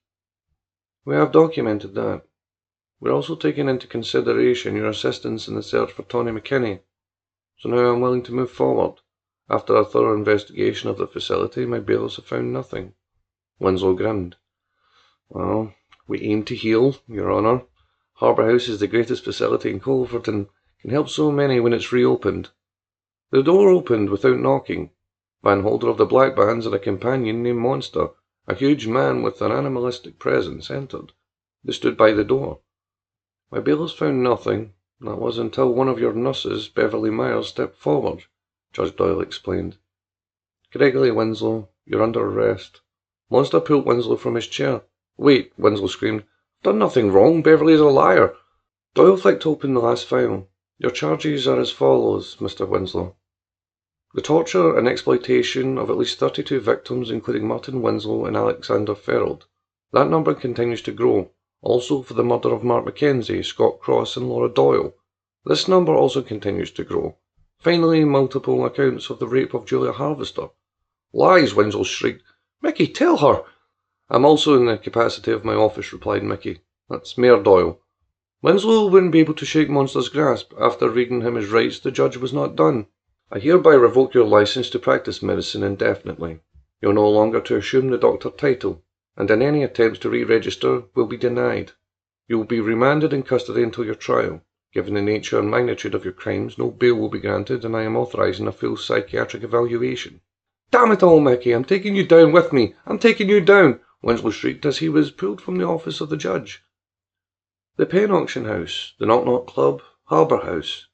we 1.05 1.15
have 1.15 1.33
documented 1.33 1.95
that. 1.95 2.23
We're 3.01 3.13
also 3.13 3.37
taking 3.37 3.69
into 3.69 3.87
consideration 3.87 4.77
your 4.77 4.89
assistance 4.89 5.47
in 5.47 5.55
the 5.55 5.63
search 5.63 5.93
for 5.93 6.03
Tony 6.05 6.33
McKinney. 6.33 6.81
So 7.59 7.69
now 7.69 7.93
I'm 7.93 8.01
willing 8.01 8.23
to 8.25 8.33
move 8.33 8.51
forward. 8.51 9.01
After 9.51 9.77
a 9.77 9.85
thorough 9.85 10.17
investigation 10.17 10.89
of 10.89 10.97
the 10.97 11.07
facility, 11.07 11.67
my 11.67 11.79
bailiffs 11.79 12.17
have 12.17 12.27
found 12.27 12.53
nothing. 12.53 12.95
Winslow 13.59 13.95
grinned. 13.95 14.37
Well, 15.29 15.75
we 16.07 16.21
aim 16.21 16.45
to 16.45 16.55
heal, 16.55 16.97
Your 17.09 17.33
Honour. 17.33 17.63
Harbour 18.15 18.51
House 18.51 18.69
is 18.69 18.81
the 18.81 18.87
greatest 18.87 19.25
facility 19.25 19.71
in 19.71 19.81
Coldford 19.81 20.29
and 20.29 20.49
can 20.81 20.91
help 20.91 21.09
so 21.09 21.33
many 21.33 21.61
when 21.61 21.73
it's 21.73 21.93
reopened. 21.93 22.51
The 23.31 23.43
door 23.43 23.71
opened 23.71 24.11
without 24.11 24.39
knocking. 24.39 24.91
Van 25.43 25.63
Holder 25.63 25.89
of 25.89 25.97
the 25.97 26.07
Black 26.07 26.37
Bands 26.37 26.67
and 26.67 26.75
a 26.75 26.79
companion 26.79 27.43
named 27.43 27.59
Monster, 27.59 28.09
a 28.47 28.55
huge 28.55 28.87
man 28.87 29.23
with 29.23 29.41
an 29.41 29.51
animalistic 29.51 30.19
presence, 30.19 30.71
entered. 30.71 31.13
They 31.65 31.73
stood 31.73 31.97
by 31.97 32.13
the 32.13 32.25
door. 32.25 32.61
My 33.51 33.61
bailiffs 33.61 33.95
found 33.95 34.23
nothing, 34.23 34.75
that 35.01 35.17
was 35.17 35.39
until 35.39 35.73
one 35.73 35.89
of 35.89 35.99
your 35.99 36.13
nurses, 36.13 36.69
Beverly 36.69 37.11
Myers, 37.11 37.49
stepped 37.49 37.77
forward, 37.77 38.25
Judge 38.73 38.95
Doyle 38.95 39.21
explained. 39.21 39.79
Gregory 40.73 41.11
Winslow, 41.11 41.69
you're 41.87 42.03
under 42.03 42.21
arrest. 42.21 42.81
Monster 43.31 43.61
pulled 43.61 43.87
Winslow 43.87 44.17
from 44.17 44.35
his 44.35 44.47
chair. 44.47 44.83
Wait, 45.17 45.53
Winslow 45.57 45.87
screamed. 45.87 46.25
Done 46.63 46.79
nothing 46.79 47.13
wrong. 47.13 47.43
Beverly's 47.43 47.81
a 47.81 47.85
liar. 47.85 48.35
Doyle 48.95 49.17
flicked 49.17 49.47
open 49.47 49.75
the 49.75 49.81
last 49.81 50.07
file. 50.07 50.49
Your 50.79 50.91
charges 50.91 51.47
are 51.47 51.61
as 51.61 51.71
follows, 51.71 52.37
Mr. 52.41 52.67
Winslow. 52.69 53.15
The 54.15 54.23
torture 54.23 54.77
and 54.77 54.89
exploitation 54.89 55.79
of 55.79 55.91
at 55.91 55.97
least 55.97 56.19
32 56.19 56.61
victims, 56.61 57.11
including 57.11 57.47
Martin 57.47 57.83
Winslow 57.83 58.27
and 58.27 58.37
Alexander 58.37 58.95
Ferold. 58.95 59.47
That 59.93 60.09
number 60.09 60.35
continues 60.35 60.83
to 60.83 60.93
grow 60.93 61.31
also 61.65 62.03
for 62.03 62.13
the 62.13 62.23
murder 62.23 62.53
of 62.53 62.63
Mark 62.63 62.85
Mackenzie, 62.85 63.43
Scott 63.43 63.81
Cross, 63.81 64.19
and 64.19 64.29
Laura 64.29 64.51
Doyle. 64.51 64.95
This 65.47 65.67
number 65.67 65.95
also 65.95 66.21
continues 66.21 66.71
to 66.73 66.85
grow. 66.85 67.17
Finally, 67.59 68.05
multiple 68.05 68.67
accounts 68.67 69.09
of 69.09 69.19
the 69.19 69.27
rape 69.27 69.55
of 69.55 69.65
Julia 69.65 69.93
Harvester. 69.93 70.49
Lies, 71.15 71.55
Winslow 71.55 71.85
shrieked. 71.85 72.23
Mickey, 72.61 72.87
tell 72.87 73.17
her! 73.17 73.45
I'm 74.11 74.25
also 74.25 74.57
in 74.57 74.67
the 74.67 74.77
capacity 74.77 75.33
of 75.33 75.45
my 75.45 75.55
office, 75.55 75.93
replied 75.93 76.23
Mickey. 76.23 76.61
That's 76.89 77.17
Mayor 77.17 77.43
Doyle. 77.43 77.81
Winslow 78.43 78.89
wouldn't 78.89 79.13
be 79.13 79.21
able 79.21 79.35
to 79.35 79.47
shake 79.47 79.71
Monster's 79.71 80.11
grasp. 80.11 80.53
After 80.61 80.91
reading 80.91 81.23
him 81.23 81.37
his 81.37 81.49
rights, 81.49 81.79
the 81.79 81.91
judge 81.91 82.19
was 82.19 82.33
not 82.33 82.57
done. 82.57 82.87
I 83.33 83.39
hereby 83.39 83.75
revoke 83.75 84.13
your 84.13 84.27
license 84.27 84.69
to 84.71 84.79
practice 84.79 85.23
medicine 85.23 85.63
indefinitely. 85.63 86.41
You're 86.83 86.93
no 86.93 87.09
longer 87.09 87.41
to 87.41 87.57
assume 87.57 87.89
the 87.89 87.97
doctor 87.97 88.29
title, 88.29 88.83
and 89.17 89.31
in 89.31 89.41
any 89.41 89.63
attempts 89.63 90.01
to 90.01 90.11
re-register 90.11 90.83
will 90.95 91.07
be 91.07 91.17
denied. 91.17 91.73
You 92.29 92.37
will 92.37 92.45
be 92.45 92.61
remanded 92.61 93.15
in 93.15 93.23
custody 93.23 93.63
until 93.63 93.87
your 93.87 93.95
trial. 93.95 94.43
Given 94.75 94.95
the 94.95 95.03
nature 95.03 95.39
and 95.39 95.51
magnitude 95.51 95.95
of 95.95 96.05
your 96.05 96.13
crimes, 96.13 96.59
no 96.59 96.71
bail 96.71 96.97
will 96.97 97.09
be 97.09 97.21
granted, 97.21 97.65
and 97.65 97.75
I 97.75 97.85
am 97.85 97.97
authorizing 97.97 98.47
a 98.47 98.53
full 98.53 98.77
psychiatric 98.77 99.43
evaluation. 99.43 100.21
Damn 100.71 100.93
it 100.93 101.03
all, 101.03 101.21
Mickey, 101.21 101.53
I'm 101.53 101.65
taking 101.65 101.95
you 101.95 102.07
down 102.07 102.33
with 102.33 102.53
me. 102.53 102.75
I'm 102.85 102.99
taking 102.99 103.29
you 103.29 103.41
down. 103.41 103.81
Winslow 104.05 104.31
shrieked 104.31 104.67
as 104.67 104.79
he 104.79 104.89
was 104.89 105.11
pulled 105.11 105.41
from 105.41 105.57
the 105.57 105.67
office 105.67 106.01
of 106.01 106.11
the 106.11 106.17
judge. 106.17 106.63
The 107.77 107.87
Penn 107.87 108.11
Auction 108.11 108.45
House, 108.45 108.93
the 108.99 109.07
Knock 109.07 109.25
Knock 109.25 109.47
Club, 109.47 109.83
Harbour 110.05 110.39
House. 110.39 110.87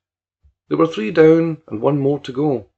There 0.68 0.78
were 0.78 0.86
three 0.86 1.10
down 1.10 1.60
and 1.66 1.82
one 1.82 1.98
more 1.98 2.20
to 2.20 2.32
go. 2.32 2.70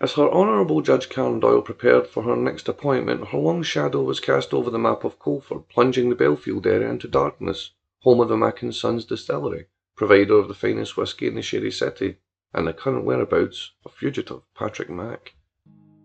As 0.00 0.12
her 0.12 0.30
Honourable 0.30 0.80
Judge 0.80 1.08
Karen 1.08 1.40
Doyle 1.40 1.60
prepared 1.60 2.06
for 2.06 2.22
her 2.22 2.36
next 2.36 2.68
appointment, 2.68 3.28
her 3.28 3.38
long 3.38 3.62
shadow 3.64 4.02
was 4.02 4.20
cast 4.20 4.54
over 4.54 4.70
the 4.70 4.78
map 4.78 5.02
of 5.02 5.18
Coldford, 5.18 5.68
plunging 5.68 6.08
the 6.08 6.14
Belfield 6.14 6.66
area 6.66 6.88
into 6.88 7.08
darkness, 7.08 7.72
home 8.00 8.20
of 8.20 8.28
the 8.28 8.36
Mac 8.36 8.60
Sons 8.70 9.04
distillery, 9.04 9.66
provider 9.96 10.34
of 10.34 10.46
the 10.46 10.54
finest 10.54 10.96
whisky 10.96 11.26
in 11.26 11.34
the 11.34 11.42
Shady 11.42 11.70
City, 11.70 12.18
and 12.52 12.68
the 12.68 12.72
current 12.72 13.04
whereabouts 13.04 13.72
of 13.84 13.92
fugitive 13.92 14.42
Patrick 14.54 14.88
Mac. 14.88 15.34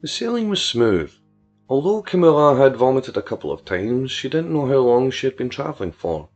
The 0.01 0.07
sailing 0.07 0.49
was 0.49 0.63
smooth, 0.63 1.13
Although 1.69 2.01
Camilla 2.01 2.55
had 2.55 2.75
vomited 2.75 3.15
a 3.15 3.21
couple 3.21 3.51
of 3.51 3.63
times, 3.63 4.09
she 4.09 4.27
didn't 4.27 4.51
know 4.51 4.65
how 4.65 4.79
long 4.79 5.11
she 5.11 5.27
had 5.27 5.37
been 5.37 5.49
travelling 5.49 5.91
for. 5.91 6.29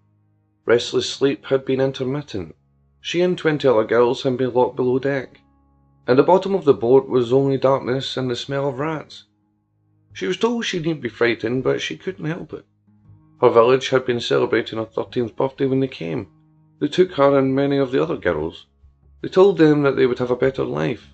Restless 0.65 1.09
sleep 1.09 1.45
had 1.45 1.65
been 1.65 1.81
intermittent. 1.81 2.55
She 3.01 3.19
and 3.21 3.35
twenty 3.35 3.67
other 3.67 3.83
girls 3.83 4.21
had 4.21 4.37
been 4.37 4.53
locked 4.53 4.75
below 4.75 4.99
deck. 4.99 5.39
and 6.05 6.19
the 6.19 6.23
bottom 6.23 6.53
of 6.53 6.65
the 6.65 6.73
boat 6.73 7.07
was 7.07 7.33
only 7.33 7.57
darkness 7.57 8.15
and 8.17 8.29
the 8.29 8.35
smell 8.35 8.67
of 8.67 8.77
rats. 8.77 9.25
She 10.11 10.27
was 10.27 10.37
told 10.37 10.65
she 10.65 10.77
needn't 10.79 11.01
be 11.01 11.09
frightened, 11.09 11.63
but 11.63 11.81
she 11.81 11.97
couldn't 11.97 12.25
help 12.25 12.53
it. 12.53 12.65
Her 13.41 13.49
village 13.49 13.89
had 13.89 14.05
been 14.05 14.19
celebrating 14.19 14.77
her 14.77 14.85
thirteenth 14.85 15.35
birthday 15.35 15.65
when 15.65 15.79
they 15.79 15.87
came. 15.87 16.27
They 16.79 16.87
took 16.89 17.13
her 17.13 17.39
and 17.39 17.55
many 17.55 17.77
of 17.77 17.91
the 17.91 18.03
other 18.03 18.17
girls. 18.17 18.67
They 19.21 19.29
told 19.29 19.57
them 19.57 19.81
that 19.83 19.95
they 19.95 20.05
would 20.05 20.19
have 20.19 20.31
a 20.31 20.35
better 20.35 20.63
life, 20.63 21.12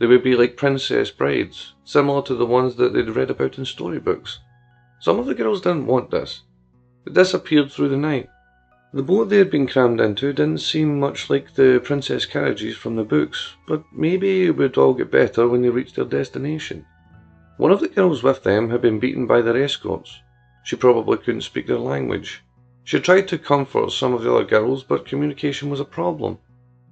they 0.00 0.06
would 0.06 0.22
be 0.22 0.34
like 0.34 0.56
princess 0.56 1.10
brides, 1.10 1.74
similar 1.84 2.22
to 2.22 2.34
the 2.34 2.46
ones 2.46 2.74
that 2.76 2.94
they'd 2.94 3.10
read 3.10 3.30
about 3.30 3.58
in 3.58 3.66
storybooks. 3.66 4.40
Some 4.98 5.18
of 5.18 5.26
the 5.26 5.34
girls 5.34 5.60
didn't 5.60 5.86
want 5.86 6.10
this. 6.10 6.42
They 7.04 7.12
disappeared 7.12 7.70
through 7.70 7.90
the 7.90 7.98
night. 7.98 8.28
The 8.94 9.02
boat 9.02 9.28
they 9.28 9.36
had 9.36 9.50
been 9.50 9.66
crammed 9.66 10.00
into 10.00 10.32
didn't 10.32 10.62
seem 10.62 10.98
much 10.98 11.28
like 11.28 11.54
the 11.54 11.82
princess 11.84 12.24
carriages 12.24 12.76
from 12.76 12.96
the 12.96 13.04
books, 13.04 13.54
but 13.68 13.84
maybe 13.92 14.46
it 14.46 14.56
would 14.56 14.78
all 14.78 14.94
get 14.94 15.10
better 15.10 15.46
when 15.46 15.60
they 15.60 15.68
reached 15.68 15.96
their 15.96 16.06
destination. 16.06 16.86
One 17.58 17.70
of 17.70 17.80
the 17.80 17.88
girls 17.88 18.22
with 18.22 18.42
them 18.42 18.70
had 18.70 18.80
been 18.80 19.00
beaten 19.00 19.26
by 19.26 19.42
their 19.42 19.62
escorts. 19.62 20.18
She 20.64 20.76
probably 20.76 21.18
couldn't 21.18 21.42
speak 21.42 21.66
their 21.66 21.78
language. 21.78 22.42
She 22.84 22.98
tried 23.00 23.28
to 23.28 23.38
comfort 23.38 23.92
some 23.92 24.14
of 24.14 24.22
the 24.22 24.34
other 24.34 24.44
girls, 24.44 24.82
but 24.82 25.04
communication 25.04 25.68
was 25.68 25.78
a 25.78 25.84
problem. 25.84 26.38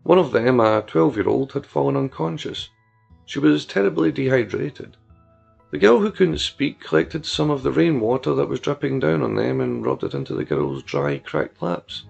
One 0.03 0.19
of 0.19 0.33
them, 0.33 0.61
a 0.61 0.85
12 0.87 1.17
year 1.17 1.29
old, 1.29 1.53
had 1.53 1.65
fallen 1.65 1.97
unconscious. 1.97 2.69
She 3.28 3.40
was 3.40 3.66
terribly 3.66 4.11
dehydrated. 4.11 4.97
The 5.70 5.76
girl 5.76 5.99
who 6.00 6.11
couldn't 6.11 6.38
speak 6.38 6.80
collected 6.80 7.26
some 7.26 7.50
of 7.50 7.62
the 7.62 7.70
rainwater 7.70 8.35
that 8.35 8.49
was 8.49 8.58
dripping 8.58 9.00
down 9.00 9.20
on 9.20 9.35
them 9.35 9.61
and 9.61 9.85
rubbed 9.85 10.02
it 10.02 10.14
into 10.14 10.32
the 10.32 10.47
girl's 10.47 10.82
dry, 10.82 11.18
cracked 11.18 11.61
lips. 11.61 12.04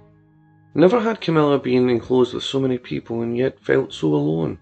Never 0.76 1.00
had 1.00 1.20
Camilla 1.20 1.58
been 1.58 1.90
enclosed 1.90 2.34
with 2.34 2.44
so 2.44 2.60
many 2.60 2.78
people 2.78 3.20
and 3.20 3.37
yet 3.37 3.58
felt 3.58 3.92
so 3.92 4.14
alone. 4.14 4.60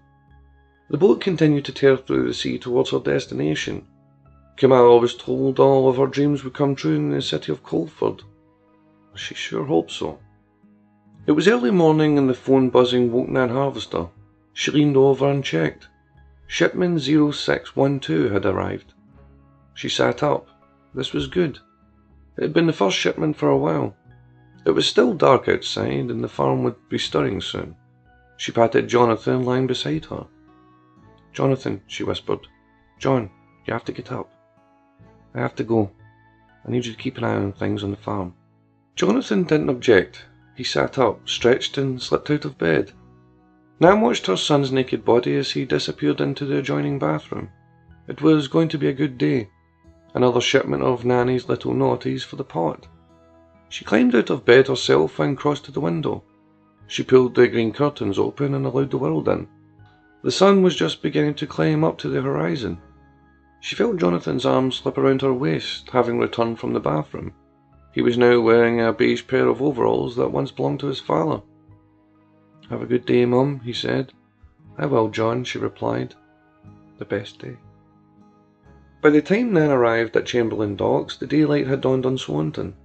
The 0.89 0.97
boat 0.97 1.21
continued 1.21 1.63
to 1.65 1.71
tear 1.71 1.95
through 1.95 2.25
the 2.25 2.33
sea 2.33 2.57
towards 2.57 2.89
her 2.89 2.99
destination. 2.99 3.85
Camilla 4.55 4.97
was 4.97 5.13
told 5.13 5.59
all 5.59 5.87
of 5.87 5.97
her 5.97 6.07
dreams 6.07 6.43
would 6.43 6.55
come 6.55 6.73
true 6.73 6.95
in 6.95 7.11
the 7.11 7.21
city 7.21 7.51
of 7.51 7.61
Coldford. 7.61 8.23
She 9.13 9.35
sure 9.35 9.65
hoped 9.65 9.91
so. 9.91 10.17
It 11.27 11.33
was 11.33 11.47
early 11.47 11.69
morning 11.69 12.17
and 12.17 12.27
the 12.27 12.33
phone 12.33 12.71
buzzing 12.71 13.11
woke 13.11 13.29
Nan 13.29 13.49
Harvester. 13.49 14.07
She 14.53 14.71
leaned 14.71 14.97
over 14.97 15.29
and 15.29 15.43
checked. 15.43 15.87
Shipment 16.47 17.01
0612 17.01 18.31
had 18.31 18.45
arrived. 18.45 18.93
She 19.73 19.89
sat 19.89 20.23
up. 20.23 20.47
This 20.93 21.13
was 21.13 21.27
good. 21.27 21.59
It 22.37 22.41
had 22.41 22.53
been 22.53 22.67
the 22.67 22.73
first 22.73 22.97
shipment 22.97 23.35
for 23.35 23.49
a 23.49 23.57
while. 23.57 23.95
It 24.65 24.71
was 24.71 24.87
still 24.87 25.13
dark 25.13 25.47
outside, 25.47 26.09
and 26.09 26.23
the 26.23 26.29
farm 26.29 26.63
would 26.63 26.75
be 26.89 26.97
stirring 26.97 27.41
soon. 27.41 27.75
She 28.37 28.51
patted 28.51 28.87
Jonathan 28.87 29.43
lying 29.43 29.67
beside 29.67 30.05
her. 30.05 30.25
Jonathan, 31.33 31.81
she 31.87 32.03
whispered. 32.03 32.47
John, 32.97 33.29
you 33.65 33.73
have 33.73 33.85
to 33.85 33.91
get 33.91 34.11
up. 34.11 34.31
I 35.35 35.39
have 35.39 35.55
to 35.55 35.63
go. 35.63 35.91
I 36.65 36.71
need 36.71 36.85
you 36.85 36.93
to 36.93 36.97
keep 36.97 37.17
an 37.17 37.23
eye 37.23 37.35
on 37.35 37.53
things 37.53 37.83
on 37.83 37.91
the 37.91 37.97
farm. 37.97 38.33
Jonathan 38.95 39.43
didn't 39.43 39.69
object. 39.69 40.25
He 40.55 40.63
sat 40.63 40.97
up, 40.97 41.27
stretched, 41.29 41.77
and 41.77 42.01
slipped 42.01 42.31
out 42.31 42.45
of 42.45 42.57
bed. 42.57 42.93
Nan 43.79 44.01
watched 44.01 44.25
her 44.25 44.37
son's 44.37 44.71
naked 44.71 45.05
body 45.05 45.35
as 45.35 45.51
he 45.51 45.63
disappeared 45.63 46.19
into 46.19 46.45
the 46.45 46.57
adjoining 46.57 46.97
bathroom. 46.97 47.49
It 48.07 48.21
was 48.21 48.47
going 48.47 48.69
to 48.69 48.77
be 48.77 48.87
a 48.87 48.93
good 48.93 49.17
day. 49.17 49.49
Another 50.15 50.41
shipment 50.41 50.81
of 50.81 51.05
Nanny's 51.05 51.47
little 51.47 51.73
naughties 51.73 52.23
for 52.23 52.37
the 52.37 52.43
pot. 52.43 52.87
She 53.69 53.85
climbed 53.85 54.15
out 54.15 54.31
of 54.31 54.45
bed 54.45 54.67
herself 54.67 55.19
and 55.19 55.37
crossed 55.37 55.65
to 55.65 55.71
the 55.71 55.79
window. 55.79 56.23
She 56.87 57.03
pulled 57.03 57.35
the 57.35 57.47
green 57.47 57.71
curtains 57.71 58.17
open 58.17 58.55
and 58.55 58.65
allowed 58.65 58.89
the 58.89 58.97
world 58.97 59.27
in. 59.27 59.47
The 60.23 60.31
sun 60.31 60.63
was 60.63 60.75
just 60.75 61.03
beginning 61.03 61.35
to 61.35 61.45
climb 61.45 61.83
up 61.83 61.99
to 61.99 62.09
the 62.09 62.21
horizon. 62.21 62.79
She 63.59 63.75
felt 63.75 63.97
Jonathan's 63.97 64.45
arm 64.45 64.71
slip 64.71 64.97
around 64.97 65.21
her 65.21 65.33
waist, 65.33 65.89
having 65.91 66.17
returned 66.17 66.59
from 66.59 66.73
the 66.73 66.79
bathroom. 66.79 67.33
He 67.93 68.01
was 68.01 68.17
now 68.17 68.39
wearing 68.39 68.81
a 68.81 68.93
beige 68.93 69.27
pair 69.27 69.47
of 69.47 69.61
overalls 69.61 70.15
that 70.15 70.31
once 70.31 70.49
belonged 70.49 70.79
to 70.79 70.87
his 70.87 70.99
father. 70.99 71.41
Have 72.69 72.81
a 72.81 72.85
good 72.85 73.05
day, 73.05 73.25
Mum, 73.25 73.61
he 73.61 73.71
said. 73.71 74.11
I 74.77 74.85
will, 74.85 75.09
John, 75.09 75.43
she 75.43 75.57
replied. 75.57 76.15
The 76.97 77.05
best 77.05 77.39
day. 77.39 77.57
By 79.01 79.11
the 79.11 79.21
time 79.21 79.53
Nan 79.53 79.71
arrived 79.71 80.17
at 80.17 80.25
Chamberlain 80.25 80.75
Docks, 80.75 81.17
the 81.17 81.27
daylight 81.27 81.67
had 81.67 81.81
dawned 81.81 82.05
on 82.05 82.17
Swanton. 82.17 82.75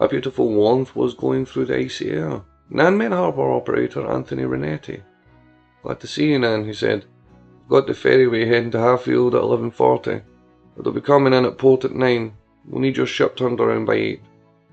A 0.00 0.08
beautiful 0.08 0.48
warmth 0.48 0.96
was 0.96 1.14
going 1.14 1.46
through 1.46 1.66
the 1.66 1.76
icy 1.76 2.10
air. 2.10 2.42
Nan 2.70 2.98
met 2.98 3.12
harbour 3.12 3.52
operator 3.52 4.06
Anthony 4.06 4.42
Renetti. 4.42 5.02
Glad 5.82 6.00
to 6.00 6.06
see 6.06 6.30
you, 6.30 6.38
Nan, 6.38 6.64
he 6.64 6.72
said. 6.72 7.04
Got 7.68 7.86
the 7.86 7.92
ferryway 7.92 8.46
heading 8.46 8.70
to 8.72 8.78
Harfield 8.78 9.34
at 9.34 9.42
11.40. 9.42 10.22
It'll 10.78 10.92
be 10.92 11.00
coming 11.00 11.32
in 11.32 11.44
at 11.44 11.58
port 11.58 11.84
at 11.84 11.94
9. 11.94 12.32
We'll 12.66 12.80
need 12.80 12.96
your 12.96 13.06
ship 13.06 13.36
turned 13.36 13.60
around 13.60 13.84
by 13.84 13.94
8. 13.94 14.22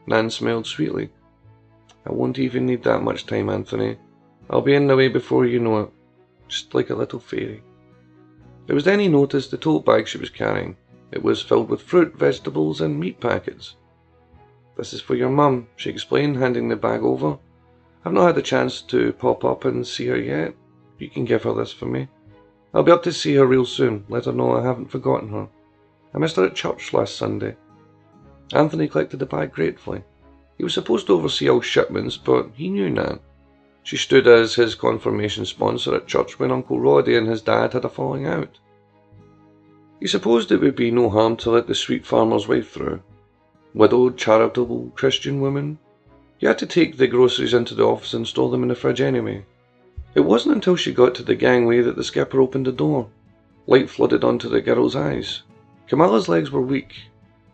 Nan 0.08 0.30
smiled 0.30 0.66
sweetly. 0.66 1.10
I 2.06 2.12
won't 2.12 2.40
even 2.40 2.66
need 2.66 2.84
that 2.84 3.02
much 3.02 3.26
time, 3.26 3.50
Anthony. 3.50 3.98
I'll 4.50 4.62
be 4.62 4.76
in 4.76 4.88
the 4.88 4.96
way 4.96 5.08
before 5.08 5.46
you 5.46 5.60
know 5.60 5.80
it, 5.82 5.90
just 6.48 6.74
like 6.74 6.90
a 6.90 6.96
little 6.96 7.20
fairy. 7.20 7.64
It 8.68 8.74
was 8.74 8.84
then 8.84 9.00
he 9.00 9.08
noticed 9.08 9.52
the 9.52 9.58
tote 9.58 9.86
bag 9.86 10.08
she 10.08 10.18
was 10.18 10.30
carrying. 10.30 10.78
It 11.12 11.24
was 11.24 11.42
filled 11.42 11.70
with 11.70 11.82
fruit, 11.82 12.16
vegetables, 12.16 12.82
and 12.82 13.00
meat 13.00 13.20
packets. 13.20 13.76
This 14.78 14.94
is 14.94 15.02
for 15.02 15.16
your 15.16 15.30
mum, 15.30 15.68
she 15.76 15.90
explained, 15.90 16.38
handing 16.38 16.68
the 16.68 16.76
bag 16.76 17.02
over. 17.02 17.38
I've 18.04 18.14
not 18.14 18.28
had 18.28 18.38
a 18.38 18.42
chance 18.42 18.82
to 18.82 19.14
pop 19.14 19.46
up 19.46 19.66
and 19.66 19.86
see 19.86 20.08
her 20.08 20.18
yet. 20.18 20.54
You 21.00 21.10
can 21.10 21.26
give 21.26 21.44
her 21.44 21.54
this 21.54 21.72
for 21.72 21.86
me. 21.86 22.08
I'll 22.74 22.84
be 22.84 22.92
up 22.92 23.04
to 23.04 23.14
see 23.14 23.36
her 23.36 23.46
real 23.46 23.66
soon. 23.66 24.06
Let 24.10 24.26
her 24.26 24.34
know 24.34 24.58
I 24.58 24.64
haven't 24.64 24.92
forgotten 24.92 25.30
her. 25.30 25.48
I 26.14 26.18
missed 26.18 26.36
her 26.36 26.46
at 26.46 26.56
church 26.56 26.94
last 26.94 27.16
Sunday. 27.16 27.56
Anthony 28.54 28.88
collected 28.88 29.18
the 29.18 29.26
bag 29.26 29.54
gratefully. 29.54 30.04
He 30.58 30.64
was 30.64 30.74
supposed 30.74 31.08
to 31.08 31.14
oversee 31.14 31.50
all 31.50 31.62
shipments, 31.62 32.18
but 32.18 32.50
he 32.54 32.70
knew 32.70 32.90
Nan. 32.90 33.20
She 33.86 33.98
stood 33.98 34.26
as 34.26 34.56
his 34.56 34.74
confirmation 34.74 35.46
sponsor 35.46 35.94
at 35.94 36.08
church 36.08 36.40
when 36.40 36.52
Uncle 36.52 36.80
Roddy 36.80 37.16
and 37.16 37.28
his 37.28 37.44
dad 37.44 37.74
had 37.74 37.86
a 37.86 37.90
falling 37.90 38.26
out. 38.26 38.58
He 40.00 40.08
supposed 40.08 40.52
it 40.52 40.60
would 40.60 40.76
be 40.76 40.90
no 40.90 41.08
harm 41.08 41.38
to 41.38 41.52
let 41.52 41.68
the 41.68 41.76
sweet 41.76 42.04
farmer's 42.04 42.48
wife 42.48 42.72
through. 42.72 43.04
Widowed, 43.76 44.18
charitable, 44.18 44.92
Christian 44.96 45.40
woman. 45.40 45.78
He 46.40 46.48
had 46.48 46.58
to 46.58 46.66
take 46.66 46.98
the 46.98 47.06
groceries 47.06 47.54
into 47.54 47.76
the 47.76 47.86
office 47.86 48.16
and 48.16 48.26
store 48.26 48.50
them 48.50 48.64
in 48.64 48.70
the 48.70 48.76
fridge 48.76 49.02
anyway. 49.02 49.46
It 50.16 50.22
wasn't 50.22 50.56
until 50.56 50.76
she 50.76 50.92
got 50.92 51.14
to 51.16 51.24
the 51.24 51.36
gangway 51.36 51.82
that 51.82 51.96
the 51.96 52.04
skipper 52.04 52.42
opened 52.42 52.66
the 52.66 52.72
door. 52.72 53.08
Light 53.68 53.92
flooded 53.92 54.24
onto 54.24 54.50
the 54.50 54.62
girl's 54.62 54.96
eyes. 54.96 55.44
Camilla's 55.88 56.28
legs 56.28 56.50
were 56.50 56.60
weak. 56.60 56.96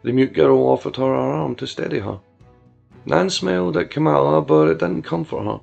The 0.01 0.13
mute 0.13 0.31
girl 0.31 0.59
offered 0.59 0.95
her 0.95 1.03
her 1.03 1.13
arm 1.13 1.55
to 1.55 1.67
steady 1.67 1.99
her. 1.99 2.21
Nan 3.05 3.29
smiled 3.29 3.75
at 3.75 3.89
Camilla, 3.89 4.41
but 4.41 4.69
it 4.69 4.79
didn't 4.79 5.01
comfort 5.01 5.43
her. 5.43 5.59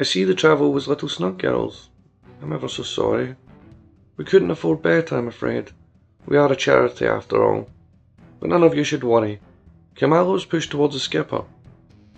I 0.00 0.04
see 0.04 0.22
the 0.22 0.34
travel 0.34 0.72
was 0.72 0.86
little 0.86 1.08
snug, 1.08 1.38
girls. 1.38 1.88
I'm 2.40 2.52
ever 2.52 2.68
so 2.68 2.84
sorry. 2.84 3.34
We 4.16 4.24
couldn't 4.24 4.52
afford 4.52 4.80
better, 4.80 5.18
I'm 5.18 5.26
afraid. 5.26 5.72
We 6.24 6.36
are 6.36 6.52
a 6.52 6.54
charity 6.54 7.04
after 7.04 7.42
all. 7.42 7.68
But 8.38 8.50
none 8.50 8.62
of 8.62 8.76
you 8.76 8.84
should 8.84 9.02
worry. 9.02 9.40
Kamala 9.96 10.30
was 10.30 10.44
pushed 10.44 10.70
towards 10.70 10.94
the 10.94 11.00
skipper. 11.00 11.42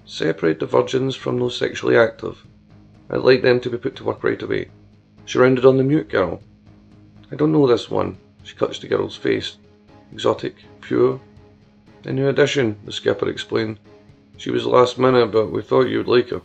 Separate 0.04 0.60
the 0.60 0.66
virgins 0.66 1.16
from 1.16 1.38
those 1.38 1.56
sexually 1.56 1.96
active. 1.96 2.44
I'd 3.08 3.22
like 3.22 3.40
them 3.40 3.60
to 3.60 3.70
be 3.70 3.78
put 3.78 3.96
to 3.96 4.04
work 4.04 4.22
right 4.22 4.42
away. 4.42 4.68
She 5.25 5.38
rounded 5.38 5.64
on 5.64 5.78
the 5.78 5.82
mute 5.82 6.10
girl. 6.10 6.42
I 7.32 7.37
don't 7.37 7.52
know 7.52 7.66
this 7.66 7.90
one. 7.90 8.18
She 8.42 8.56
touched 8.56 8.82
the 8.82 8.88
girl's 8.88 9.16
face. 9.16 9.56
Exotic, 10.12 10.56
pure. 10.82 11.18
A 12.04 12.12
new 12.12 12.28
addition, 12.28 12.76
the 12.84 12.92
skipper 12.92 13.30
explained. 13.30 13.80
She 14.37 14.50
was 14.50 14.66
last 14.66 14.99
minute, 14.99 15.28
but 15.32 15.50
we 15.50 15.62
thought 15.62 15.88
you'd 15.88 16.08
like 16.08 16.28
her. 16.28 16.42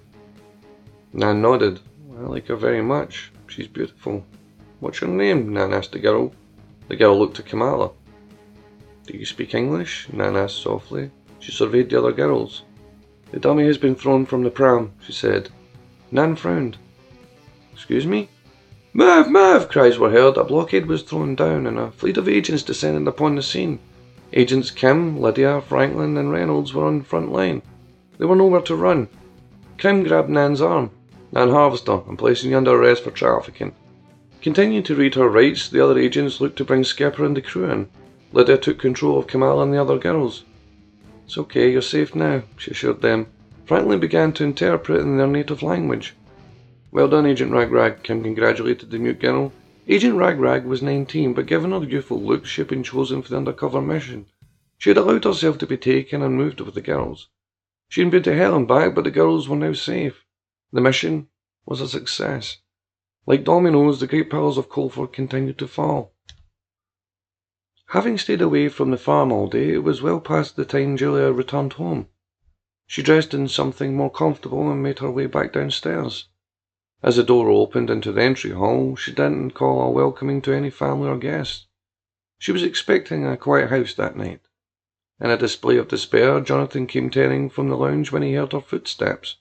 Nan 1.15 1.41
nodded. 1.41 1.79
I 2.17 2.23
like 2.23 2.47
her 2.47 2.57
very 2.57 2.81
much. 2.81 3.31
She's 3.47 3.69
beautiful. 3.69 4.25
What's 4.81 4.99
your 4.99 5.09
name? 5.09 5.53
Nan 5.53 5.73
asked 5.73 5.93
the 5.93 5.99
girl. 5.99 6.33
The 6.89 6.97
girl 6.97 7.17
looked 7.17 7.39
at 7.39 7.45
Kamala. 7.45 7.91
Do 9.07 9.17
you 9.17 9.25
speak 9.25 9.55
English? 9.55 10.09
Nan 10.11 10.35
asked 10.35 10.61
softly. 10.61 11.11
She 11.39 11.53
surveyed 11.53 11.89
the 11.89 11.99
other 11.99 12.11
girls. 12.11 12.63
The 13.31 13.39
dummy 13.39 13.65
has 13.65 13.77
been 13.77 13.95
thrown 13.95 14.25
from 14.25 14.43
the 14.43 14.49
pram, 14.49 14.91
she 14.99 15.13
said. 15.13 15.49
Nan 16.11 16.35
frowned. 16.35 16.75
Excuse 17.71 18.05
me? 18.05 18.27
Move, 18.93 19.29
move! 19.29 19.69
cries 19.69 19.97
were 19.97 20.11
heard. 20.11 20.35
A 20.35 20.43
blockade 20.43 20.87
was 20.87 21.03
thrown 21.03 21.35
down, 21.35 21.65
and 21.65 21.79
a 21.79 21.91
fleet 21.91 22.17
of 22.17 22.27
agents 22.27 22.61
descended 22.61 23.07
upon 23.07 23.35
the 23.35 23.41
scene. 23.41 23.79
Agents 24.33 24.69
Kim, 24.69 25.21
Lydia, 25.21 25.61
Franklin, 25.61 26.17
and 26.17 26.29
Reynolds 26.29 26.73
were 26.73 26.87
on 26.87 27.03
front 27.03 27.31
line. 27.31 27.61
They 28.17 28.25
were 28.25 28.35
nowhere 28.35 28.61
to 28.63 28.75
run. 28.75 29.07
Kim 29.77 30.03
grabbed 30.03 30.29
Nan's 30.29 30.59
arm. 30.61 30.91
Nan 31.35 31.49
Harvester, 31.49 32.01
and 32.07 32.17
placing 32.17 32.51
you 32.51 32.57
under 32.57 32.71
arrest 32.71 33.03
for 33.03 33.11
trafficking. 33.11 33.73
Continuing 34.41 34.83
to 34.83 34.95
read 34.95 35.15
her 35.15 35.27
rights, 35.27 35.67
the 35.67 35.83
other 35.83 35.99
agents 35.99 36.39
looked 36.39 36.55
to 36.55 36.63
bring 36.63 36.85
Skipper 36.85 37.25
and 37.25 37.35
the 37.35 37.41
crew 37.41 37.69
in. 37.69 37.89
Lydia 38.31 38.57
took 38.57 38.79
control 38.79 39.19
of 39.19 39.27
Kamala 39.27 39.63
and 39.63 39.73
the 39.73 39.81
other 39.81 39.97
girls. 39.97 40.45
It's 41.25 41.37
okay, 41.37 41.69
you're 41.69 41.81
safe 41.81 42.15
now, 42.15 42.43
she 42.57 42.71
assured 42.71 43.01
them. 43.01 43.27
Franklin 43.65 43.99
began 43.99 44.31
to 44.33 44.45
interpret 44.45 45.01
in 45.01 45.17
their 45.17 45.27
native 45.27 45.61
language. 45.61 46.15
Well 46.91 47.09
done, 47.09 47.25
Agent 47.25 47.51
Rag 47.51 47.69
Rag, 47.69 48.03
Kim 48.03 48.23
congratulated 48.23 48.89
the 48.89 48.99
mute 48.99 49.19
girl. 49.19 49.51
Agent 49.89 50.15
Rag 50.15 50.39
Rag 50.39 50.63
was 50.63 50.81
19, 50.81 51.33
but 51.33 51.47
given 51.47 51.71
her 51.71 51.83
youthful 51.83 52.21
looks, 52.21 52.49
she 52.49 52.61
had 52.61 52.69
been 52.69 52.83
chosen 52.83 53.21
for 53.21 53.29
the 53.29 53.37
undercover 53.37 53.81
mission. 53.81 54.27
She 54.77 54.89
had 54.89 54.97
allowed 54.97 55.25
herself 55.25 55.57
to 55.57 55.67
be 55.67 55.75
taken 55.75 56.21
and 56.21 56.37
moved 56.37 56.61
with 56.61 56.75
the 56.75 56.81
girls. 56.81 57.27
She 57.89 58.01
had 58.01 58.11
been 58.11 58.23
to 58.23 58.35
hell 58.35 58.55
and 58.55 58.65
back, 58.67 58.95
but 58.95 59.03
the 59.03 59.11
girls 59.11 59.49
were 59.49 59.57
now 59.57 59.73
safe. 59.73 60.24
The 60.75 60.81
mission 60.81 61.29
was 61.65 61.79
a 61.79 61.87
success. 61.87 62.57
Like 63.25 63.45
dominoes, 63.45 64.01
the 64.01 64.07
great 64.07 64.29
pillars 64.29 64.57
of 64.57 64.67
Coldford 64.67 65.13
continued 65.13 65.57
to 65.59 65.69
fall. 65.69 66.13
Having 67.91 68.17
stayed 68.17 68.41
away 68.41 68.67
from 68.67 68.91
the 68.91 68.97
farm 68.97 69.31
all 69.31 69.47
day, 69.47 69.69
it 69.75 69.85
was 69.85 70.01
well 70.01 70.19
past 70.19 70.57
the 70.57 70.65
time 70.65 70.97
Julia 70.97 71.31
returned 71.31 71.71
home. 71.79 72.09
She 72.87 73.01
dressed 73.01 73.33
in 73.33 73.47
something 73.47 73.95
more 73.95 74.11
comfortable 74.11 74.69
and 74.69 74.83
made 74.83 74.99
her 74.99 75.09
way 75.09 75.27
back 75.27 75.53
downstairs. 75.53 76.27
As 77.01 77.15
the 77.15 77.23
door 77.23 77.49
opened 77.49 77.89
into 77.89 78.11
the 78.11 78.23
entry 78.23 78.51
hall, 78.51 78.97
she 78.97 79.13
didn't 79.13 79.51
call 79.51 79.81
a 79.81 79.89
welcoming 79.89 80.41
to 80.41 80.51
any 80.51 80.69
family 80.69 81.07
or 81.07 81.17
guests. 81.17 81.67
She 82.37 82.51
was 82.51 82.63
expecting 82.63 83.25
a 83.25 83.37
quiet 83.37 83.69
house 83.69 83.93
that 83.93 84.17
night. 84.17 84.41
In 85.21 85.29
a 85.29 85.37
display 85.37 85.77
of 85.77 85.87
despair, 85.87 86.41
Jonathan 86.41 86.85
came 86.85 87.09
tearing 87.09 87.49
from 87.49 87.69
the 87.69 87.77
lounge 87.77 88.11
when 88.11 88.23
he 88.23 88.33
heard 88.33 88.51
her 88.51 88.59
footsteps. 88.59 89.37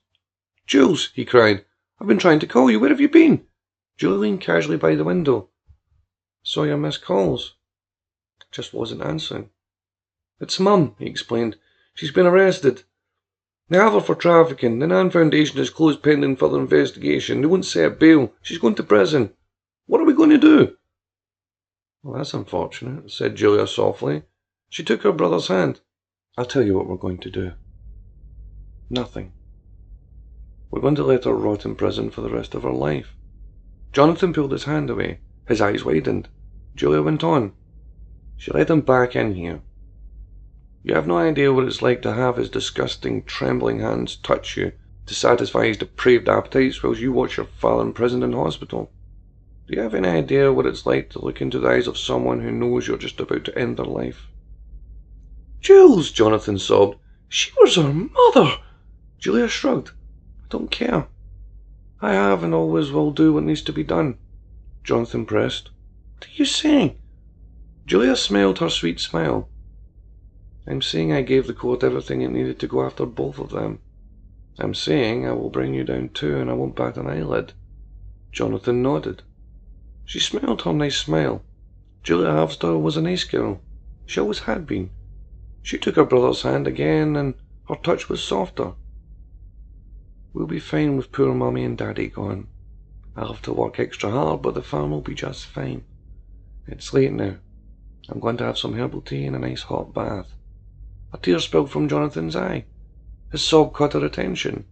Jules, 0.66 1.10
he 1.14 1.24
cried, 1.24 1.64
I've 2.00 2.06
been 2.06 2.18
trying 2.18 2.40
to 2.40 2.46
call 2.46 2.70
you. 2.70 2.80
Where 2.80 2.90
have 2.90 3.00
you 3.00 3.08
been? 3.08 3.46
Julie 3.96 4.28
leaned 4.28 4.40
casually 4.40 4.76
by 4.76 4.94
the 4.94 5.04
window. 5.04 5.48
Saw 6.42 6.64
your 6.64 6.76
missed 6.76 7.04
calls. 7.04 7.54
Just 8.50 8.74
wasn't 8.74 9.02
answering. 9.02 9.50
It's 10.40 10.60
Mum, 10.60 10.96
he 10.98 11.06
explained. 11.06 11.56
She's 11.94 12.10
been 12.10 12.26
arrested. 12.26 12.82
They 13.68 13.78
have 13.78 13.92
her 13.94 14.00
for 14.00 14.14
trafficking. 14.14 14.78
The 14.78 14.86
Nan 14.86 15.10
Foundation 15.10 15.58
is 15.58 15.70
closed 15.70 16.02
pending 16.02 16.36
further 16.36 16.58
investigation. 16.60 17.40
They 17.40 17.46
won't 17.46 17.64
set 17.64 17.98
bail. 17.98 18.32
She's 18.42 18.58
going 18.58 18.74
to 18.76 18.82
prison. 18.82 19.32
What 19.86 20.00
are 20.00 20.04
we 20.04 20.12
going 20.12 20.30
to 20.30 20.38
do? 20.38 20.76
Well, 22.02 22.18
that's 22.18 22.34
unfortunate, 22.34 23.10
said 23.10 23.36
Julia 23.36 23.66
softly. 23.66 24.22
She 24.68 24.82
took 24.84 25.02
her 25.02 25.12
brother's 25.12 25.48
hand. 25.48 25.80
I'll 26.36 26.44
tell 26.44 26.62
you 26.62 26.74
what 26.74 26.86
we're 26.86 26.96
going 26.96 27.18
to 27.18 27.30
do. 27.30 27.52
Nothing. 28.90 29.32
We're 30.74 30.80
going 30.80 30.96
to 30.96 31.04
let 31.04 31.22
her 31.22 31.34
rot 31.34 31.64
in 31.64 31.76
prison 31.76 32.10
for 32.10 32.20
the 32.20 32.30
rest 32.30 32.52
of 32.52 32.64
her 32.64 32.72
life. 32.72 33.14
Jonathan 33.92 34.32
pulled 34.32 34.50
his 34.50 34.64
hand 34.64 34.90
away. 34.90 35.20
His 35.46 35.60
eyes 35.60 35.84
widened. 35.84 36.28
Julia 36.74 37.00
went 37.00 37.22
on. 37.22 37.52
She 38.36 38.50
led 38.50 38.70
him 38.70 38.80
back 38.80 39.14
in 39.14 39.36
here. 39.36 39.60
You 40.82 40.94
have 40.96 41.06
no 41.06 41.16
idea 41.16 41.52
what 41.52 41.66
it's 41.66 41.80
like 41.80 42.02
to 42.02 42.12
have 42.12 42.38
his 42.38 42.50
disgusting, 42.50 43.22
trembling 43.22 43.78
hands 43.78 44.16
touch 44.16 44.56
you 44.56 44.72
to 45.06 45.14
satisfy 45.14 45.66
his 45.66 45.76
depraved 45.76 46.28
appetites 46.28 46.82
whilst 46.82 47.00
you 47.00 47.12
watch 47.12 47.36
your 47.36 47.46
father 47.46 47.84
imprisoned 47.84 48.24
in 48.24 48.32
hospital. 48.32 48.90
Do 49.68 49.76
you 49.76 49.80
have 49.80 49.94
any 49.94 50.08
idea 50.08 50.52
what 50.52 50.66
it's 50.66 50.86
like 50.86 51.08
to 51.10 51.24
look 51.24 51.40
into 51.40 51.60
the 51.60 51.68
eyes 51.68 51.86
of 51.86 51.96
someone 51.96 52.40
who 52.40 52.50
knows 52.50 52.88
you're 52.88 52.98
just 52.98 53.20
about 53.20 53.44
to 53.44 53.56
end 53.56 53.76
their 53.76 53.86
life? 53.86 54.26
Jules, 55.60 56.10
Jonathan 56.10 56.58
sobbed. 56.58 56.98
She 57.28 57.52
was 57.60 57.76
her 57.76 57.94
mother. 57.94 58.56
Julia 59.20 59.46
shrugged. 59.46 59.92
I 60.44 60.46
don't 60.50 60.70
care. 60.70 61.08
I 62.00 62.12
have 62.12 62.44
and 62.44 62.52
always 62.52 62.92
will 62.92 63.10
do 63.10 63.32
what 63.32 63.44
needs 63.44 63.62
to 63.62 63.72
be 63.72 63.82
done. 63.82 64.18
Jonathan 64.82 65.24
pressed. 65.24 65.70
What 66.12 66.26
are 66.26 66.32
you 66.34 66.44
saying? 66.44 66.96
Julia 67.86 68.14
smiled 68.16 68.58
her 68.58 68.68
sweet 68.68 69.00
smile. 69.00 69.48
I'm 70.66 70.82
saying 70.82 71.12
I 71.12 71.22
gave 71.22 71.46
the 71.46 71.54
court 71.54 71.82
everything 71.82 72.22
it 72.22 72.30
needed 72.30 72.58
to 72.60 72.66
go 72.66 72.84
after 72.84 73.06
both 73.06 73.38
of 73.38 73.50
them. 73.50 73.80
I'm 74.58 74.74
saying 74.74 75.26
I 75.26 75.32
will 75.32 75.50
bring 75.50 75.74
you 75.74 75.84
down 75.84 76.10
too 76.10 76.36
and 76.36 76.50
I 76.50 76.54
won't 76.54 76.76
bat 76.76 76.96
an 76.96 77.08
eyelid. 77.08 77.52
Jonathan 78.32 78.82
nodded. 78.82 79.22
She 80.04 80.20
smiled 80.20 80.62
her 80.62 80.72
nice 80.72 80.98
smile. 80.98 81.42
Julia 82.02 82.30
Harvester 82.30 82.76
was 82.76 82.96
a 82.96 83.02
nice 83.02 83.24
girl. 83.24 83.60
She 84.06 84.20
always 84.20 84.40
had 84.40 84.66
been. 84.66 84.90
She 85.62 85.78
took 85.78 85.96
her 85.96 86.04
brother's 86.04 86.42
hand 86.42 86.66
again, 86.66 87.16
and 87.16 87.34
her 87.68 87.76
touch 87.76 88.10
was 88.10 88.22
softer. 88.22 88.72
We'll 90.34 90.48
be 90.48 90.58
fine 90.58 90.96
with 90.96 91.12
poor 91.12 91.32
mummy 91.32 91.64
and 91.64 91.78
daddy 91.78 92.08
gone. 92.08 92.48
I'll 93.16 93.32
have 93.32 93.42
to 93.42 93.52
work 93.52 93.78
extra 93.78 94.10
hard, 94.10 94.42
but 94.42 94.54
the 94.54 94.62
farm 94.62 94.90
will 94.90 95.00
be 95.00 95.14
just 95.14 95.46
fine. 95.46 95.84
It's 96.66 96.92
late 96.92 97.12
now. 97.12 97.36
I'm 98.08 98.18
going 98.18 98.36
to 98.38 98.44
have 98.44 98.58
some 98.58 98.74
herbal 98.74 99.02
tea 99.02 99.26
and 99.26 99.36
a 99.36 99.38
nice 99.38 99.62
hot 99.62 99.94
bath. 99.94 100.34
A 101.12 101.18
tear 101.18 101.38
spilled 101.38 101.70
from 101.70 101.88
Jonathan's 101.88 102.34
eye. 102.34 102.64
His 103.30 103.46
sob 103.46 103.72
caught 103.72 103.92
her 103.92 104.04
attention. 104.04 104.64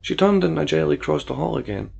She 0.00 0.16
turned 0.16 0.44
and 0.44 0.58
agilely 0.58 0.96
crossed 0.96 1.26
the 1.26 1.34
hall 1.34 1.58
again. 1.58 1.90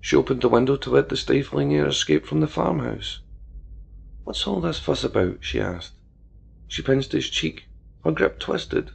She 0.00 0.16
opened 0.16 0.40
the 0.40 0.48
window 0.48 0.76
to 0.76 0.90
let 0.90 1.10
the 1.10 1.18
stifling 1.18 1.74
air 1.74 1.86
escape 1.86 2.24
from 2.24 2.40
the 2.40 2.46
farmhouse. 2.46 3.20
What's 4.24 4.46
all 4.46 4.62
this 4.62 4.78
fuss 4.78 5.04
about? 5.04 5.44
she 5.44 5.60
asked. 5.60 5.92
She 6.66 6.80
pinched 6.80 7.12
his 7.12 7.28
cheek. 7.28 7.64
Her 8.04 8.12
grip 8.12 8.38
twisted. 8.38 8.90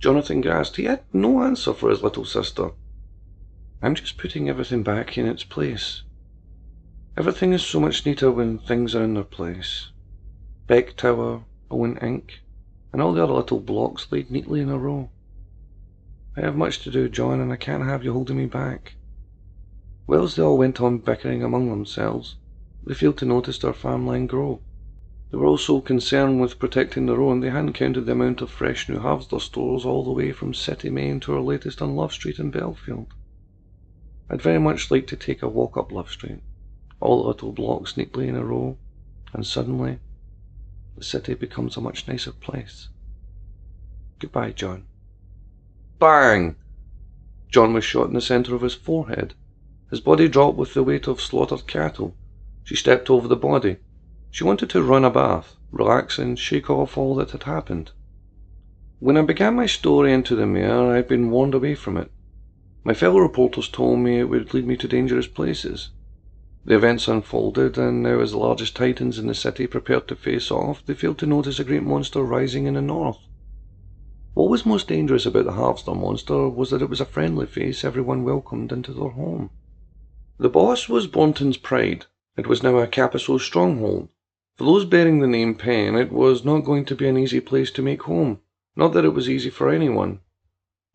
Jonathan 0.00 0.40
gasped. 0.40 0.76
He 0.76 0.84
had 0.84 1.04
no 1.12 1.42
answer 1.42 1.74
for 1.74 1.90
his 1.90 2.02
little 2.02 2.24
sister. 2.24 2.70
I'm 3.82 3.94
just 3.94 4.16
putting 4.16 4.48
everything 4.48 4.82
back 4.82 5.18
in 5.18 5.26
its 5.26 5.44
place. 5.44 6.02
Everything 7.18 7.52
is 7.52 7.62
so 7.62 7.80
much 7.80 8.06
neater 8.06 8.32
when 8.32 8.58
things 8.58 8.94
are 8.94 9.04
in 9.04 9.12
their 9.12 9.24
place. 9.24 9.90
Beck 10.66 10.96
Tower, 10.96 11.44
Owen 11.70 11.98
Ink, 11.98 12.40
and 12.92 13.02
all 13.02 13.12
the 13.12 13.22
other 13.22 13.34
little 13.34 13.60
blocks 13.60 14.10
laid 14.10 14.30
neatly 14.30 14.60
in 14.60 14.70
a 14.70 14.78
row. 14.78 15.10
I 16.34 16.40
have 16.40 16.56
much 16.56 16.78
to 16.84 16.90
do, 16.90 17.08
John, 17.08 17.40
and 17.40 17.52
I 17.52 17.56
can't 17.56 17.84
have 17.84 18.02
you 18.02 18.14
holding 18.14 18.38
me 18.38 18.46
back. 18.46 18.94
Whilst 20.06 20.36
they 20.36 20.42
all 20.42 20.56
went 20.56 20.80
on 20.80 20.98
bickering 20.98 21.42
among 21.42 21.68
themselves, 21.68 22.36
they 22.86 22.94
failed 22.94 23.18
to 23.18 23.26
notice 23.26 23.58
their 23.58 23.74
farmland 23.74 24.30
grow. 24.30 24.60
They 25.30 25.36
were 25.36 25.46
all 25.46 25.58
so 25.58 25.80
concerned 25.80 26.40
with 26.40 26.58
protecting 26.58 27.06
their 27.06 27.20
own 27.20 27.38
they 27.38 27.50
hadn't 27.50 27.74
counted 27.74 28.02
the 28.02 28.12
amount 28.12 28.40
of 28.40 28.50
fresh 28.50 28.88
new 28.88 28.98
Harvester 28.98 29.38
stores 29.38 29.84
all 29.84 30.02
the 30.02 30.10
way 30.10 30.32
from 30.32 30.52
City 30.52 30.90
Main 30.90 31.20
to 31.20 31.34
our 31.34 31.40
latest 31.40 31.80
on 31.80 31.94
Love 31.94 32.12
Street 32.12 32.40
in 32.40 32.50
Belfield. 32.50 33.06
I'd 34.28 34.42
very 34.42 34.58
much 34.58 34.90
like 34.90 35.06
to 35.06 35.16
take 35.16 35.42
a 35.42 35.48
walk 35.48 35.76
up 35.76 35.92
Love 35.92 36.10
Street, 36.10 36.40
all 36.98 37.22
the 37.22 37.28
little 37.28 37.52
blocks 37.52 37.96
neatly 37.96 38.26
in 38.26 38.34
a 38.34 38.44
row, 38.44 38.76
and 39.32 39.46
suddenly 39.46 40.00
the 40.96 41.04
city 41.04 41.34
becomes 41.34 41.76
a 41.76 41.80
much 41.80 42.08
nicer 42.08 42.32
place. 42.32 42.88
Goodbye, 44.18 44.50
John. 44.50 44.84
Bang! 46.00 46.56
John 47.48 47.72
was 47.72 47.84
shot 47.84 48.08
in 48.08 48.14
the 48.14 48.20
centre 48.20 48.56
of 48.56 48.62
his 48.62 48.74
forehead. 48.74 49.34
His 49.90 50.00
body 50.00 50.28
dropped 50.28 50.58
with 50.58 50.74
the 50.74 50.82
weight 50.82 51.06
of 51.06 51.20
slaughtered 51.20 51.68
cattle. 51.68 52.16
She 52.64 52.74
stepped 52.74 53.08
over 53.10 53.28
the 53.28 53.36
body. 53.36 53.76
She 54.32 54.44
wanted 54.44 54.70
to 54.70 54.82
run 54.82 55.04
a 55.04 55.10
bath, 55.10 55.56
relax, 55.70 56.18
and 56.18 56.38
shake 56.38 56.70
off 56.70 56.96
all 56.96 57.14
that 57.16 57.32
had 57.32 57.42
happened. 57.42 57.90
When 58.98 59.18
I 59.18 59.22
began 59.22 59.56
my 59.56 59.66
story 59.66 60.14
into 60.14 60.34
the 60.34 60.46
Mirror, 60.46 60.92
I 60.92 60.96
had 60.96 61.08
been 61.08 61.30
warned 61.30 61.52
away 61.52 61.74
from 61.74 61.98
it. 61.98 62.10
My 62.82 62.94
fellow 62.94 63.18
reporters 63.18 63.68
told 63.68 63.98
me 63.98 64.18
it 64.18 64.30
would 64.30 64.54
lead 64.54 64.66
me 64.66 64.76
to 64.78 64.88
dangerous 64.88 65.26
places. 65.26 65.90
The 66.64 66.76
events 66.76 67.08
unfolded, 67.08 67.76
and 67.76 68.02
now 68.02 68.20
as 68.20 68.30
the 68.30 68.38
largest 68.38 68.76
titans 68.76 69.18
in 69.18 69.26
the 69.26 69.34
city 69.34 69.66
prepared 69.66 70.08
to 70.08 70.16
face 70.16 70.50
off, 70.50 70.86
they 70.86 70.94
failed 70.94 71.18
to 71.18 71.26
notice 71.26 71.58
a 71.58 71.64
great 71.64 71.82
monster 71.82 72.22
rising 72.22 72.66
in 72.66 72.74
the 72.74 72.80
north. 72.80 73.18
What 74.32 74.48
was 74.48 74.64
most 74.64 74.88
dangerous 74.88 75.26
about 75.26 75.44
the 75.44 75.52
Harvester 75.52 75.94
monster 75.94 76.48
was 76.48 76.70
that 76.70 76.82
it 76.82 76.88
was 76.88 77.00
a 77.00 77.04
friendly 77.04 77.46
face 77.46 77.84
everyone 77.84 78.24
welcomed 78.24 78.72
into 78.72 78.94
their 78.94 79.10
home. 79.10 79.50
The 80.38 80.48
boss 80.48 80.88
was 80.88 81.06
Bourneton's 81.06 81.58
pride. 81.58 82.06
It 82.36 82.46
was 82.46 82.62
now 82.62 82.78
a 82.78 82.86
Capital 82.86 83.38
stronghold. 83.38 84.08
For 84.60 84.64
those 84.66 84.84
bearing 84.84 85.20
the 85.20 85.26
name 85.26 85.54
Penn, 85.54 85.96
it 85.96 86.12
was 86.12 86.44
not 86.44 86.66
going 86.66 86.84
to 86.84 86.94
be 86.94 87.08
an 87.08 87.16
easy 87.16 87.40
place 87.40 87.70
to 87.70 87.80
make 87.80 88.02
home. 88.02 88.42
Not 88.76 88.92
that 88.92 89.06
it 89.06 89.14
was 89.14 89.26
easy 89.26 89.48
for 89.48 89.70
anyone. 89.70 90.20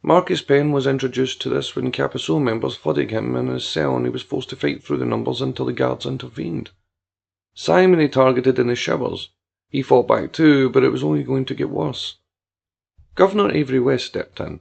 Marcus 0.04 0.44
Penn 0.44 0.72
was 0.72 0.86
introduced 0.86 1.42
to 1.42 1.50
this 1.50 1.76
when 1.76 1.92
Capital 1.92 2.40
members 2.40 2.76
flooded 2.76 3.10
him 3.10 3.36
in 3.36 3.48
his 3.48 3.68
cell 3.68 3.96
and 3.98 4.06
he 4.06 4.12
was 4.12 4.22
forced 4.22 4.50
to 4.50 4.56
fight 4.56 4.84
through 4.84 4.98
the 4.98 5.06
numbers 5.06 5.42
until 5.42 5.66
the 5.66 5.74
guards 5.74 6.06
intervened. 6.06 6.70
Simon 7.56 8.00
he 8.00 8.08
targeted 8.08 8.60
in 8.60 8.68
the 8.68 8.76
showers. 8.76 9.32
He 9.72 9.82
fought 9.82 10.08
back 10.08 10.32
too, 10.32 10.70
but 10.70 10.84
it 10.84 10.92
was 10.92 11.04
only 11.04 11.24
going 11.24 11.46
to 11.46 11.56
get 11.56 11.72
worse. 11.72 12.18
Governor 13.16 13.50
Avery 13.50 13.80
West 13.80 14.06
stepped 14.06 14.40
in. 14.40 14.60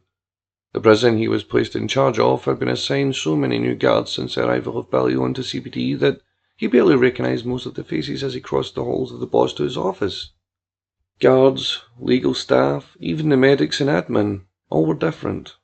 The 0.73 0.81
prison 0.81 1.19
he 1.19 1.29
was 1.29 1.45
placed 1.45 1.77
in 1.77 1.89
charge 1.89 2.19
of 2.19 2.47
had 2.47 2.59
been 2.59 2.69
assigned 2.69 3.17
so 3.17 3.37
many 3.37 3.59
new 3.59 3.75
guards 3.75 4.13
since 4.13 4.37
the 4.37 4.47
arrival 4.47 4.79
of 4.79 4.91
Billy 4.91 5.15
onto 5.15 5.43
CPD 5.43 5.99
that 5.99 6.23
he 6.57 6.67
barely 6.67 6.97
recognized 6.97 7.45
most 7.45 7.67
of 7.67 7.75
the 7.75 7.85
faces 7.85 8.23
as 8.23 8.35
he 8.35 8.41
crossed 8.41 8.75
the 8.75 8.85
halls 8.85 9.13
of 9.13 9.21
the 9.21 9.27
boss 9.27 9.53
to 9.53 9.65
his 9.65 9.77
office. 9.77 10.33
Guards, 11.21 11.83
legal 11.99 12.35
staff, 12.35 12.97
even 13.01 13.29
the 13.29 13.37
medics 13.37 13.81
and 13.81 13.91
admin, 13.91 14.43
all 14.71 14.87
were 14.87 14.95
different. 14.95 15.57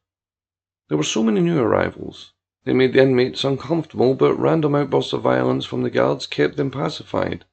There 0.88 0.98
were 0.98 1.04
so 1.04 1.22
many 1.22 1.40
new 1.40 1.60
arrivals. 1.60 2.32
They 2.64 2.72
made 2.72 2.92
the 2.92 3.02
inmates 3.02 3.44
uncomfortable, 3.44 4.14
but 4.14 4.34
random 4.34 4.74
outbursts 4.74 5.12
of 5.12 5.22
violence 5.22 5.64
from 5.64 5.82
the 5.82 5.90
guards 5.90 6.26
kept 6.26 6.56
them 6.56 6.70
pacified. 6.70 7.44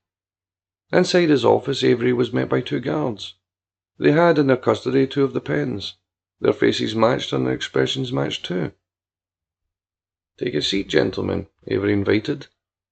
Inside 0.91 1.29
his 1.29 1.45
office, 1.45 1.83
Avery 1.83 2.13
was 2.13 2.33
met 2.33 2.49
by 2.49 2.61
two 2.61 2.79
guards. 2.79 3.35
They 3.99 4.11
had 4.11 4.37
in 4.37 4.47
their 4.47 4.57
custody 4.57 5.05
two 5.05 5.23
of 5.23 5.33
the 5.33 5.41
pens. 5.41 5.95
Their 6.39 6.53
faces 6.53 6.95
matched 6.95 7.33
and 7.33 7.45
their 7.45 7.53
expressions 7.53 8.11
matched 8.11 8.45
too. 8.45 8.71
Take 10.37 10.53
a 10.53 10.61
seat, 10.61 10.87
gentlemen, 10.87 11.47
Avery 11.67 11.93
invited. 11.93 12.47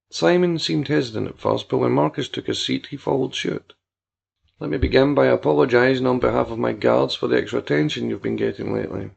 Simon 0.10 0.60
seemed 0.60 0.88
hesitant 0.88 1.28
at 1.28 1.39
first, 1.39 1.68
but 1.68 1.80
when 1.80 1.91
Marcus 1.91 2.30
took 2.30 2.48
his 2.48 2.63
seat, 2.63 2.88
he 2.88 2.98
followed 2.98 3.34
suit. 3.34 3.74
Let 4.60 4.70
me 4.70 4.78
begin 4.78 5.15
by 5.15 5.26
apologising 5.26 6.08
on 6.08 6.20
behalf 6.20 6.50
of 6.50 6.60
my 6.60 6.72
guards 6.72 7.15
for 7.15 7.28
the 7.28 7.38
extra 7.38 7.60
attention 7.60 8.10
you've 8.10 8.22
been 8.22 8.36
getting 8.36 8.74
lately. 8.74 9.12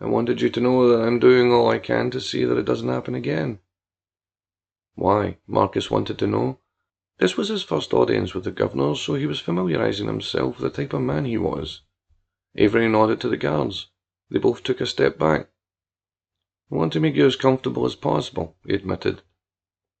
I 0.00 0.06
wanted 0.06 0.40
you 0.40 0.50
to 0.50 0.60
know 0.60 0.88
that 0.88 1.04
I'm 1.04 1.18
doing 1.18 1.52
all 1.52 1.68
I 1.68 1.78
can 1.78 2.10
to 2.10 2.20
see 2.20 2.44
that 2.44 2.58
it 2.58 2.64
doesn't 2.64 2.88
happen 2.88 3.14
again. 3.14 3.60
Why? 4.94 5.38
Marcus 5.46 5.90
wanted 5.90 6.18
to 6.18 6.26
know. 6.26 6.58
This 7.18 7.36
was 7.36 7.48
his 7.48 7.62
first 7.62 7.92
audience 7.92 8.34
with 8.34 8.44
the 8.44 8.50
governor, 8.50 8.94
so 8.94 9.14
he 9.14 9.26
was 9.26 9.40
familiarising 9.40 10.06
himself 10.06 10.58
with 10.58 10.72
the 10.72 10.82
type 10.82 10.92
of 10.92 11.02
man 11.02 11.24
he 11.24 11.38
was. 11.38 11.82
Avery 12.56 12.88
nodded 12.88 13.20
to 13.20 13.28
the 13.28 13.36
guards. 13.36 13.88
They 14.30 14.38
both 14.38 14.62
took 14.62 14.80
a 14.80 14.86
step 14.86 15.18
back. 15.18 15.48
I 16.72 16.74
want 16.74 16.92
to 16.94 17.00
make 17.00 17.14
you 17.14 17.26
as 17.26 17.36
comfortable 17.36 17.84
as 17.86 17.94
possible, 17.94 18.56
he 18.66 18.74
admitted. 18.74 19.22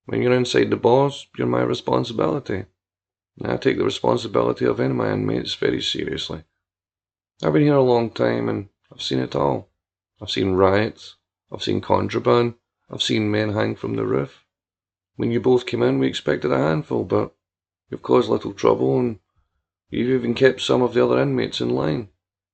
When 0.08 0.22
you're 0.22 0.32
inside 0.32 0.70
the 0.70 0.76
boss, 0.76 1.26
you're 1.36 1.46
my 1.46 1.60
responsibility. 1.60 2.64
I 3.44 3.58
take 3.58 3.76
the 3.76 3.84
responsibility 3.84 4.64
of 4.64 4.80
any 4.80 4.88
of 4.88 4.96
my 4.96 5.12
inmates 5.12 5.52
very 5.52 5.82
seriously. 5.82 6.44
I've 7.42 7.52
been 7.52 7.64
here 7.64 7.74
a 7.74 7.82
long 7.82 8.08
time 8.08 8.48
and 8.48 8.70
I've 8.90 9.02
seen 9.02 9.18
it 9.18 9.36
all. 9.36 9.68
I've 10.18 10.30
seen 10.30 10.52
riots, 10.52 11.16
I've 11.52 11.62
seen 11.62 11.82
contraband, 11.82 12.54
I've 12.90 13.02
seen 13.02 13.30
men 13.30 13.52
hang 13.52 13.76
from 13.76 13.96
the 13.96 14.06
roof. 14.06 14.46
When 15.16 15.30
you 15.30 15.40
both 15.40 15.66
came 15.66 15.82
in, 15.82 15.98
we 15.98 16.06
expected 16.06 16.52
a 16.52 16.56
handful, 16.56 17.04
but 17.04 17.34
you've 17.90 18.00
caused 18.00 18.30
little 18.30 18.54
trouble 18.54 18.98
and 18.98 19.18
you've 19.90 20.08
even 20.08 20.32
kept 20.32 20.62
some 20.62 20.80
of 20.80 20.94
the 20.94 21.04
other 21.04 21.20
inmates 21.20 21.60
in 21.60 21.68
line. 21.68 22.08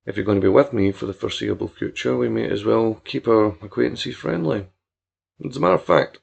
If 0.06 0.16
you're 0.16 0.26
going 0.26 0.40
to 0.40 0.44
be 0.44 0.48
with 0.48 0.72
me 0.72 0.90
for 0.90 1.06
the 1.06 1.14
foreseeable 1.14 1.68
future, 1.68 2.16
we 2.16 2.28
may 2.28 2.50
as 2.50 2.64
well 2.64 3.00
keep 3.04 3.28
our 3.28 3.56
acquaintances 3.62 4.16
friendly. 4.16 4.66
As 5.48 5.56
a 5.56 5.60
matter 5.60 5.74
of 5.74 5.84
fact, 5.84 6.18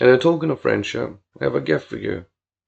in 0.00 0.08
a 0.08 0.18
token 0.18 0.50
of 0.50 0.60
friendship, 0.60 1.18
I 1.40 1.44
have 1.44 1.54
a 1.54 1.60
gift 1.60 1.88
for 1.88 1.98
you 1.98 2.24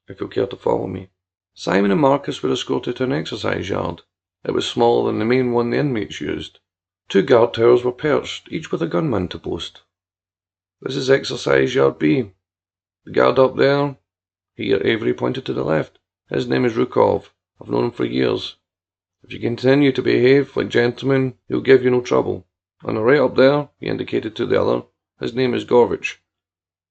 if 0.09 0.21
you'll 0.21 0.29
care 0.29 0.47
to 0.47 0.57
follow 0.57 0.87
me. 0.87 1.09
Simon 1.55 1.91
and 1.91 2.01
Marcus 2.01 2.43
were 2.43 2.53
escorted 2.53 2.97
to 2.97 3.05
an 3.05 3.13
exercise 3.13 3.69
yard. 3.69 4.03
It 4.45 4.53
was 4.53 4.67
smaller 4.67 5.11
than 5.11 5.19
the 5.19 5.25
main 5.25 5.53
one 5.53 5.71
the 5.71 5.79
inmates 5.79 6.21
used. 6.21 6.59
Two 7.09 7.23
guard 7.23 7.55
towers 7.55 7.85
were 7.85 7.93
perched, 7.93 8.51
each 8.51 8.73
with 8.73 8.83
a 8.83 8.87
gunman 8.87 9.29
to 9.29 9.39
post. 9.39 9.83
This 10.81 10.97
is 10.97 11.11
exercise 11.11 11.75
yard 11.75 11.99
B. 11.99 12.33
The 13.05 13.13
guard 13.13 13.39
up 13.39 13.57
there, 13.57 13.97
here 14.55 14.81
Avery 14.85 15.15
pointed 15.15 15.47
to 15.47 15.53
the 15.53 15.65
left. 15.65 15.99
His 16.29 16.47
name 16.49 16.65
is 16.65 16.75
Rukov. 16.75 17.31
I've 17.61 17.69
known 17.69 17.85
him 17.85 17.91
for 17.93 18.05
years. 18.05 18.57
If 19.23 19.33
you 19.33 19.39
continue 19.39 19.93
to 19.93 20.03
behave 20.03 20.57
like 20.57 20.69
gentlemen, 20.69 21.35
he'll 21.49 21.61
give 21.61 21.85
you 21.85 21.91
no 21.91 22.01
trouble. 22.01 22.47
And 22.83 23.05
right 23.05 23.21
up 23.21 23.37
there, 23.37 23.69
he 23.79 23.87
indicated 23.87 24.35
to 24.37 24.47
the 24.47 24.61
other, 24.61 24.83
his 25.21 25.35
name 25.35 25.55
is 25.55 25.65
Gorvich. 25.65 26.19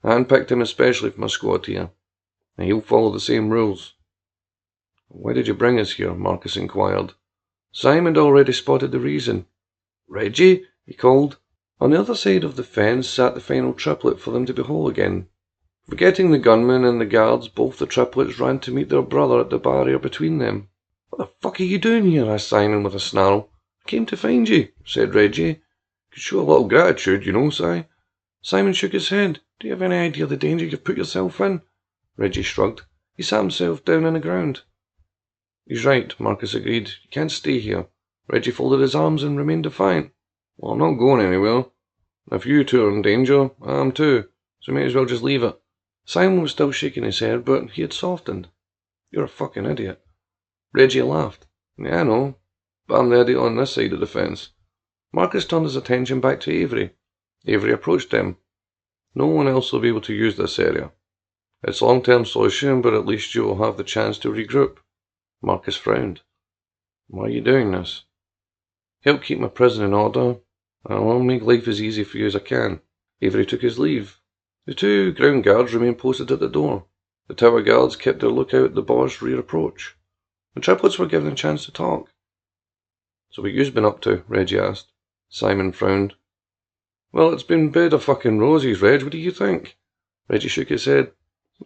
I 0.03 0.09
handpicked 0.11 0.51
him 0.51 0.61
especially 0.61 1.11
for 1.11 1.21
my 1.21 1.27
squad 1.27 1.65
here 1.65 1.91
and 2.57 2.67
he'll 2.67 2.81
follow 2.81 3.11
the 3.11 3.19
same 3.19 3.49
rules. 3.49 3.93
Why 5.07 5.33
did 5.33 5.47
you 5.47 5.53
bring 5.53 5.79
us 5.79 5.93
here? 5.93 6.13
Marcus 6.13 6.55
inquired. 6.55 7.13
Simon 7.71 8.15
had 8.15 8.21
already 8.21 8.53
spotted 8.53 8.91
the 8.91 8.99
reason. 8.99 9.45
Reggie, 10.07 10.65
he 10.85 10.93
called. 10.93 11.37
On 11.79 11.89
the 11.89 11.99
other 11.99 12.15
side 12.15 12.43
of 12.43 12.55
the 12.55 12.63
fence 12.63 13.09
sat 13.09 13.33
the 13.33 13.41
final 13.41 13.73
triplet 13.73 14.19
for 14.19 14.31
them 14.31 14.45
to 14.45 14.53
be 14.53 14.61
whole 14.61 14.87
again. 14.87 15.27
Forgetting 15.87 16.31
the 16.31 16.37
gunmen 16.37 16.85
and 16.85 17.01
the 17.01 17.05
guards, 17.05 17.47
both 17.47 17.79
the 17.79 17.85
triplets 17.85 18.39
ran 18.39 18.59
to 18.59 18.71
meet 18.71 18.89
their 18.89 19.01
brother 19.01 19.39
at 19.39 19.49
the 19.49 19.57
barrier 19.57 19.97
between 19.97 20.37
them. 20.37 20.69
What 21.09 21.17
the 21.17 21.33
fuck 21.41 21.59
are 21.59 21.63
you 21.63 21.79
doing 21.79 22.05
here? 22.05 22.29
asked 22.29 22.47
Simon 22.47 22.83
with 22.83 22.95
a 22.95 22.99
snarl. 22.99 23.49
I 23.85 23.89
came 23.89 24.05
to 24.05 24.17
find 24.17 24.47
you, 24.47 24.67
said 24.85 25.15
Reggie. 25.15 25.61
Could 26.11 26.21
show 26.21 26.39
a 26.39 26.43
little 26.43 26.67
gratitude, 26.67 27.25
you 27.25 27.33
know, 27.33 27.49
Si. 27.49 27.85
Simon 28.41 28.73
shook 28.73 28.93
his 28.93 29.09
head. 29.09 29.39
Do 29.59 29.67
you 29.67 29.73
have 29.73 29.81
any 29.81 29.95
idea 29.95 30.25
the 30.25 30.35
danger 30.35 30.65
you've 30.65 30.83
put 30.83 30.97
yourself 30.97 31.39
in? 31.39 31.61
Reggie 32.17 32.41
shrugged. 32.41 32.81
He 33.15 33.23
sat 33.23 33.41
himself 33.41 33.85
down 33.85 34.05
on 34.05 34.13
the 34.13 34.19
ground. 34.19 34.61
He's 35.67 35.85
right, 35.85 36.19
Marcus 36.19 36.53
agreed. 36.53 36.87
You 36.87 37.09
can't 37.11 37.31
stay 37.31 37.59
here. 37.59 37.87
Reggie 38.27 38.51
folded 38.51 38.79
his 38.79 38.95
arms 38.95 39.23
and 39.23 39.37
remained 39.37 39.63
defiant. 39.63 40.11
Well, 40.57 40.73
I'm 40.73 40.79
not 40.79 40.93
going 40.93 41.25
anywhere. 41.25 41.65
If 42.31 42.45
you 42.45 42.63
two 42.63 42.85
are 42.85 42.89
in 42.89 43.01
danger, 43.01 43.51
I 43.61 43.79
am 43.79 43.91
too, 43.91 44.29
so 44.59 44.71
may 44.71 44.85
as 44.85 44.95
well 44.95 45.05
just 45.05 45.23
leave 45.23 45.43
it. 45.43 45.59
Simon 46.05 46.41
was 46.41 46.51
still 46.51 46.71
shaking 46.71 47.03
his 47.03 47.19
head, 47.19 47.45
but 47.45 47.71
he 47.71 47.81
had 47.83 47.93
softened. 47.93 48.47
You're 49.11 49.25
a 49.25 49.29
fucking 49.29 49.65
idiot. 49.65 50.01
Reggie 50.73 51.01
laughed. 51.03 51.45
Yeah, 51.77 52.01
I 52.01 52.03
know, 52.03 52.37
but 52.87 52.99
I'm 52.99 53.09
the 53.09 53.21
idiot 53.21 53.39
on 53.39 53.55
this 53.55 53.73
side 53.73 53.93
of 53.93 53.99
the 53.99 54.07
fence. 54.07 54.49
Marcus 55.13 55.45
turned 55.45 55.65
his 55.65 55.75
attention 55.75 56.21
back 56.21 56.39
to 56.41 56.51
Avery. 56.51 56.95
Avery 57.45 57.71
approached 57.71 58.11
him. 58.11 58.37
No 59.15 59.25
one 59.25 59.47
else 59.47 59.71
will 59.71 59.79
be 59.79 59.87
able 59.87 60.01
to 60.01 60.13
use 60.13 60.37
this 60.37 60.59
area. 60.59 60.91
It's 61.63 61.81
a 61.81 61.85
long-term 61.85 62.25
solution, 62.25 62.81
but 62.81 62.93
at 62.93 63.05
least 63.05 63.35
you 63.35 63.43
will 63.43 63.63
have 63.63 63.77
the 63.77 63.83
chance 63.83 64.17
to 64.19 64.31
regroup. 64.31 64.77
Marcus 65.41 65.75
frowned. 65.75 66.21
Why 67.07 67.25
are 67.25 67.29
you 67.29 67.41
doing 67.41 67.71
this? 67.71 68.03
Help 69.01 69.23
keep 69.23 69.39
my 69.39 69.47
prison 69.47 69.83
in 69.83 69.93
order. 69.93 70.37
I'll 70.85 71.19
make 71.19 71.41
life 71.41 71.67
as 71.67 71.81
easy 71.81 72.03
for 72.03 72.17
you 72.17 72.25
as 72.25 72.35
I 72.35 72.39
can. 72.39 72.81
Avery 73.21 73.45
took 73.45 73.61
his 73.61 73.77
leave. 73.77 74.19
The 74.65 74.73
two 74.73 75.11
ground 75.13 75.43
guards 75.43 75.73
remained 75.73 75.97
posted 75.97 76.31
at 76.31 76.39
the 76.39 76.47
door. 76.47 76.85
The 77.27 77.33
tower 77.33 77.61
guards 77.61 77.95
kept 77.95 78.19
their 78.19 78.29
lookout 78.29 78.65
at 78.65 78.75
the 78.75 78.81
boss' 78.81 79.21
rear 79.21 79.39
approach. 79.39 79.95
The 80.53 80.61
triplets 80.61 80.99
were 80.99 81.07
given 81.07 81.31
a 81.31 81.35
chance 81.35 81.65
to 81.65 81.71
talk. 81.71 82.11
So 83.29 83.41
what 83.41 83.51
you've 83.51 83.73
been 83.73 83.85
up 83.85 84.01
to? 84.01 84.23
Reggie 84.27 84.59
asked. 84.59 84.91
Simon 85.29 85.71
frowned. 85.71 86.15
Well, 87.13 87.33
it's 87.33 87.43
been 87.43 87.71
bed 87.71 87.93
of 87.93 88.03
fucking 88.03 88.39
roses, 88.39 88.81
Reg. 88.81 89.03
What 89.03 89.11
do 89.11 89.17
you 89.17 89.31
think? 89.31 89.77
Reggie 90.29 90.47
shook 90.47 90.69
his 90.69 90.85
head. 90.85 91.11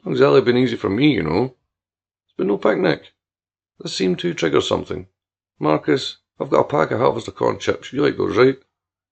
Not 0.04 0.12
exactly 0.12 0.42
been 0.42 0.58
easy 0.58 0.76
for 0.76 0.90
me, 0.90 1.14
you 1.14 1.24
know. 1.24 1.56
It's 2.26 2.36
been 2.36 2.48
no 2.48 2.58
picnic. 2.58 3.14
This 3.80 3.94
seemed 3.94 4.20
to 4.20 4.34
trigger 4.34 4.62
something. 4.62 5.08
Marcus, 5.60 6.18
I've 6.40 6.50
got 6.50 6.62
a 6.62 6.64
pack 6.64 6.92
of 6.92 7.00
harvester 7.00 7.32
corn 7.32 7.60
chips. 7.60 7.94
You 7.94 8.02
like 8.02 8.18
those, 8.18 8.36
right? 8.36 8.58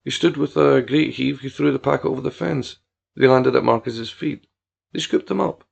He 0.04 0.10
stood 0.10 0.36
with 0.36 0.58
a 0.58 0.82
great 0.82 1.14
heave. 1.14 1.42
He 1.42 1.50
threw 1.50 1.72
the 1.72 1.80
packet 1.80 2.08
over 2.08 2.22
the 2.22 2.32
fence. 2.32 2.78
They 3.16 3.28
landed 3.28 3.56
at 3.56 3.64
Marcus's 3.64 4.10
feet. 4.10 4.48
They 4.92 5.00
scooped 5.00 5.28
them 5.28 5.40
up. 5.40 5.64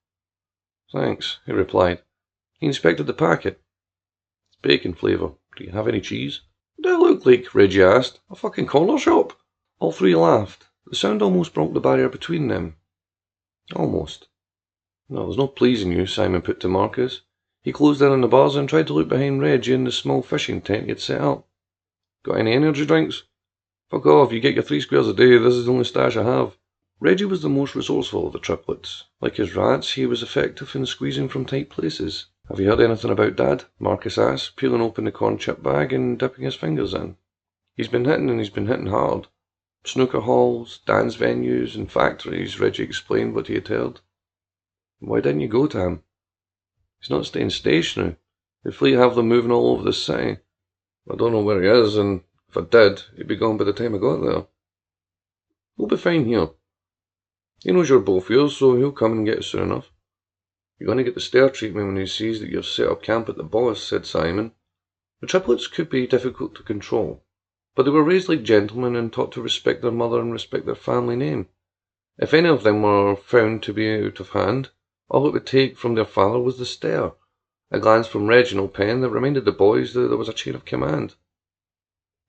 Thanks, 0.93 1.39
he 1.45 1.53
replied. 1.53 2.03
He 2.59 2.67
inspected 2.67 3.07
the 3.07 3.13
packet. 3.13 3.61
It's 4.49 4.61
bacon 4.61 4.93
flavour. 4.93 5.31
Do 5.57 5.63
you 5.63 5.71
have 5.71 5.87
any 5.87 6.01
cheese? 6.01 6.41
What 6.75 6.83
do 6.83 6.95
I 6.95 7.09
look 7.09 7.25
like? 7.25 7.55
Reggie 7.55 7.83
asked. 7.83 8.19
A 8.29 8.35
fucking 8.35 8.67
corner 8.67 8.99
shop? 8.99 9.33
All 9.81 9.91
three 9.91 10.15
laughed. 10.15 10.67
The 10.85 10.95
sound 10.95 11.23
almost 11.23 11.55
broke 11.55 11.73
the 11.73 11.79
barrier 11.79 12.07
between 12.07 12.49
them. 12.49 12.75
Almost. 13.75 14.27
No, 15.09 15.23
there's 15.23 15.39
no 15.39 15.47
pleasing 15.47 15.91
you, 15.91 16.05
Simon 16.05 16.43
put 16.43 16.59
to 16.59 16.67
Marcus. 16.67 17.21
He 17.63 17.71
closed 17.71 17.99
in 17.99 18.11
on 18.11 18.21
the 18.21 18.27
bars 18.27 18.55
and 18.55 18.69
tried 18.69 18.85
to 18.87 18.93
look 18.93 19.07
behind 19.07 19.41
Reggie 19.41 19.73
in 19.73 19.85
the 19.85 19.91
small 19.91 20.21
fishing 20.21 20.61
tent 20.61 20.83
he 20.83 20.89
had 20.89 20.99
set 20.99 21.21
up. 21.21 21.47
Got 22.21 22.37
any 22.37 22.53
energy 22.53 22.85
drinks? 22.85 23.23
Fuck 23.89 24.05
off, 24.05 24.31
you 24.31 24.39
get 24.39 24.53
your 24.53 24.61
three 24.61 24.81
squares 24.81 25.07
a 25.07 25.15
day, 25.15 25.39
this 25.39 25.55
is 25.55 25.65
the 25.65 25.71
only 25.71 25.85
stash 25.85 26.15
I 26.15 26.25
have. 26.25 26.57
Reggie 26.99 27.25
was 27.25 27.41
the 27.41 27.49
most 27.49 27.73
resourceful 27.73 28.27
of 28.27 28.33
the 28.33 28.39
triplets. 28.39 29.05
Like 29.19 29.37
his 29.37 29.55
rats, 29.55 29.93
he 29.93 30.05
was 30.05 30.21
effective 30.21 30.75
in 30.75 30.85
squeezing 30.85 31.27
from 31.27 31.43
tight 31.43 31.71
places. 31.71 32.27
Have 32.49 32.59
you 32.59 32.69
heard 32.69 32.81
anything 32.81 33.09
about 33.09 33.35
Dad? 33.35 33.63
Marcus 33.79 34.19
asked, 34.19 34.57
peeling 34.57 34.81
open 34.81 35.05
the 35.05 35.11
corn 35.11 35.39
chip 35.39 35.63
bag 35.63 35.91
and 35.91 36.19
dipping 36.19 36.45
his 36.45 36.53
fingers 36.53 36.93
in. 36.93 37.17
He's 37.75 37.87
been 37.87 38.05
hitting 38.05 38.29
and 38.29 38.37
he's 38.37 38.51
been 38.51 38.67
hitting 38.67 38.85
hard. 38.85 39.25
Snooker 39.83 40.21
halls, 40.21 40.79
dance 40.85 41.17
venues, 41.17 41.75
and 41.75 41.91
factories, 41.91 42.59
Reggie 42.59 42.83
explained 42.83 43.33
what 43.33 43.47
he 43.47 43.55
had 43.55 43.67
heard. 43.67 44.01
Why 44.99 45.21
didn't 45.21 45.41
you 45.41 45.47
go 45.47 45.65
to 45.67 45.79
him? 45.79 46.03
He's 46.99 47.09
not 47.09 47.25
staying 47.25 47.49
stationary. 47.49 48.17
The 48.63 48.71
fleet 48.71 48.93
have 48.93 49.15
them 49.15 49.27
moving 49.27 49.51
all 49.51 49.71
over 49.71 49.83
the 49.83 49.93
city. 49.93 50.37
I 51.11 51.15
don't 51.15 51.31
know 51.31 51.41
where 51.41 51.63
he 51.63 51.67
is, 51.67 51.97
and 51.97 52.21
if 52.47 52.57
I 52.57 52.61
did, 52.61 53.01
he'd 53.15 53.27
be 53.27 53.35
gone 53.35 53.57
by 53.57 53.63
the 53.63 53.73
time 53.73 53.95
I 53.95 53.97
got 53.97 54.21
there. 54.21 54.45
We'll 55.77 55.87
be 55.87 55.97
fine 55.97 56.25
here. 56.25 56.49
He 57.63 57.71
knows 57.71 57.89
you're 57.89 57.99
both 57.99 58.27
here, 58.27 58.49
so 58.49 58.75
he'll 58.75 58.91
come 58.91 59.13
and 59.13 59.25
get 59.25 59.39
us 59.39 59.47
soon 59.47 59.63
enough. 59.63 59.91
You're 60.77 60.85
going 60.85 60.99
to 60.99 61.03
get 61.03 61.15
the 61.15 61.21
stare 61.21 61.49
treatment 61.49 61.87
when 61.87 61.97
he 61.97 62.05
sees 62.05 62.39
that 62.39 62.49
you've 62.49 62.65
set 62.65 62.87
up 62.87 63.01
camp 63.01 63.29
at 63.29 63.37
the 63.37 63.43
boss, 63.43 63.83
said 63.83 64.05
Simon. 64.05 64.51
The 65.21 65.27
triplets 65.27 65.67
could 65.67 65.89
be 65.89 66.05
difficult 66.05 66.53
to 66.55 66.63
control, 66.63 67.23
but 67.75 67.83
they 67.83 67.91
were 67.91 68.03
raised 68.03 68.27
like 68.27 68.43
gentlemen 68.43 68.95
and 68.95 69.13
taught 69.13 69.31
to 69.31 69.41
respect 69.41 69.81
their 69.81 69.91
mother 69.91 70.19
and 70.19 70.33
respect 70.33 70.65
their 70.65 70.75
family 70.75 71.15
name. 71.15 71.47
If 72.17 72.33
any 72.33 72.49
of 72.49 72.63
them 72.63 72.81
were 72.81 73.15
found 73.15 73.63
to 73.63 73.73
be 73.73 74.05
out 74.05 74.19
of 74.19 74.29
hand, 74.29 74.69
all 75.09 75.27
it 75.27 75.33
would 75.33 75.45
take 75.45 75.77
from 75.77 75.95
their 75.95 76.05
father 76.05 76.39
was 76.39 76.57
the 76.57 76.65
stare, 76.65 77.13
a 77.71 77.79
glance 77.79 78.07
from 78.07 78.27
Reginald 78.27 78.73
Penn 78.73 79.01
that 79.01 79.09
reminded 79.09 79.45
the 79.45 79.51
boys 79.51 79.93
that 79.93 80.07
there 80.07 80.17
was 80.17 80.29
a 80.29 80.33
chain 80.33 80.55
of 80.55 80.65
command. 80.65 81.15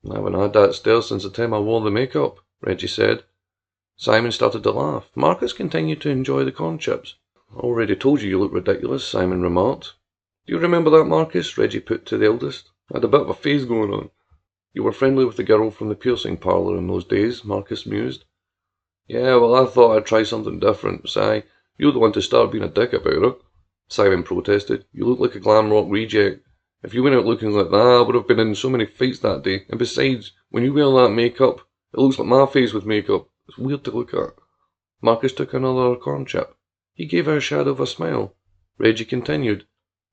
I 0.09 0.15
haven't 0.15 0.33
had 0.33 0.53
that 0.53 0.75
stare 0.75 1.01
since 1.01 1.23
the 1.23 1.29
time 1.29 1.53
I 1.53 1.59
wore 1.59 1.81
the 1.81 1.91
makeup, 1.91 2.39
Reggie 2.61 2.87
said. 2.87 3.23
Simon 3.95 4.31
started 4.31 4.63
to 4.63 4.71
laugh. 4.71 5.09
Marcus 5.15 5.53
continued 5.53 6.01
to 6.01 6.09
enjoy 6.09 6.43
the 6.43 6.51
corn 6.51 6.77
chips. 6.77 7.15
I 7.55 7.59
already 7.59 7.95
told 7.95 8.21
you 8.21 8.29
you 8.29 8.39
look 8.39 8.51
ridiculous, 8.51 9.07
Simon 9.07 9.41
remarked. 9.41 9.93
Do 10.45 10.53
you 10.53 10.59
remember 10.59 10.89
that, 10.89 11.05
Marcus? 11.05 11.57
Reggie 11.57 11.79
put 11.79 12.05
to 12.07 12.17
the 12.17 12.25
eldest. 12.25 12.69
I 12.91 12.97
had 12.97 13.03
a 13.03 13.07
bit 13.07 13.21
of 13.21 13.29
a 13.29 13.33
phase 13.33 13.65
going 13.65 13.93
on. 13.93 14.09
You 14.73 14.83
were 14.83 14.91
friendly 14.91 15.23
with 15.23 15.37
the 15.37 15.43
girl 15.43 15.69
from 15.69 15.89
the 15.89 15.95
piercing 15.95 16.37
parlour 16.37 16.77
in 16.77 16.87
those 16.87 17.05
days, 17.05 17.45
Marcus 17.45 17.85
mused. 17.85 18.25
Yeah, 19.07 19.35
well, 19.35 19.55
I 19.55 19.65
thought 19.69 19.95
I'd 19.95 20.05
try 20.05 20.23
something 20.23 20.59
different. 20.59 21.07
Si, 21.07 21.43
you're 21.77 21.91
the 21.91 21.99
one 21.99 22.13
to 22.13 22.21
start 22.21 22.51
being 22.51 22.63
a 22.63 22.69
dick 22.69 22.93
about 22.93 23.21
her. 23.21 23.35
Simon 23.87 24.23
protested. 24.23 24.85
You 24.91 25.05
look 25.05 25.19
like 25.19 25.35
a 25.35 25.39
glam 25.39 25.69
rock 25.69 25.85
reject. 25.89 26.43
If 26.81 26.93
you 26.93 27.03
went 27.03 27.15
out 27.15 27.25
looking 27.25 27.51
like 27.51 27.69
that, 27.69 27.77
I 27.77 28.01
would 28.01 28.15
have 28.15 28.27
been 28.27 28.39
in 28.39 28.55
so 28.55 28.69
many 28.69 28.85
fights 28.85 29.19
that 29.19 29.43
day. 29.43 29.65
And 29.69 29.77
besides, 29.77 30.31
when 30.49 30.63
you 30.63 30.73
wear 30.73 30.89
that 31.03 31.13
makeup, 31.13 31.59
it 31.93 31.99
looks 31.99 32.17
like 32.17 32.27
my 32.27 32.45
face 32.47 32.73
with 32.73 32.85
makeup. 32.85 33.29
It's 33.47 33.57
weird 33.57 33.83
to 33.83 33.91
look 33.91 34.13
at. 34.13 34.33
Marcus 35.01 35.33
took 35.33 35.53
another 35.53 35.95
corn 35.97 36.25
chip. 36.25 36.55
He 36.93 37.05
gave 37.05 37.27
her 37.27 37.37
a 37.37 37.41
shadow 37.41 37.71
of 37.71 37.79
a 37.79 37.85
smile. 37.85 38.35
Reggie 38.77 39.05
continued. 39.05 39.67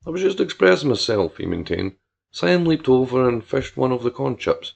I 0.06 0.10
was 0.10 0.20
just 0.20 0.40
expressing 0.40 0.90
myself, 0.90 1.38
he 1.38 1.46
maintained. 1.46 1.96
Sam 2.32 2.64
leaped 2.64 2.88
over 2.88 3.28
and 3.28 3.44
fished 3.44 3.76
one 3.76 3.90
of 3.90 4.02
the 4.02 4.10
corn 4.10 4.36
chips. 4.36 4.74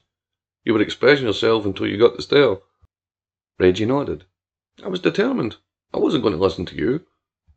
You 0.65 0.73
were 0.73 0.81
expressing 0.81 1.25
yourself 1.25 1.65
until 1.65 1.87
you 1.87 1.97
got 1.97 2.15
the 2.15 2.21
stare. 2.21 2.57
Reggie 3.57 3.85
nodded. 3.85 4.25
I 4.83 4.89
was 4.89 4.99
determined. 4.99 5.55
I 5.93 5.99
wasn't 5.99 6.23
going 6.23 6.35
to 6.35 6.41
listen 6.41 6.65
to 6.65 6.75
you. 6.75 7.05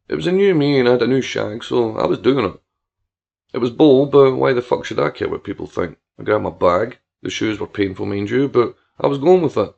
It 0.09 0.15
was 0.15 0.29
a 0.29 0.33
new 0.33 0.55
me 0.55 0.79
and 0.79 0.89
I 0.89 0.93
had 0.93 1.03
a 1.03 1.07
new 1.09 1.21
shag, 1.21 1.65
so 1.65 1.97
I 1.97 2.07
was 2.07 2.19
doing 2.19 2.45
it. 2.45 2.61
It 3.53 3.59
was 3.59 3.71
bold, 3.71 4.13
but 4.13 4.37
why 4.37 4.53
the 4.53 4.63
fuck 4.63 4.85
should 4.85 5.01
I 5.01 5.11
care 5.11 5.29
what 5.29 5.43
people 5.43 5.67
think? 5.67 5.99
I 6.19 6.23
grabbed 6.23 6.45
my 6.45 6.51
bag. 6.51 6.99
The 7.23 7.31
shoes 7.31 7.59
were 7.59 7.67
painful, 7.67 8.07
mind 8.07 8.31
you, 8.31 8.49
but 8.49 8.77
I 9.01 9.09
was 9.09 9.19
going 9.19 9.43
with 9.43 9.57
it. 9.57 9.75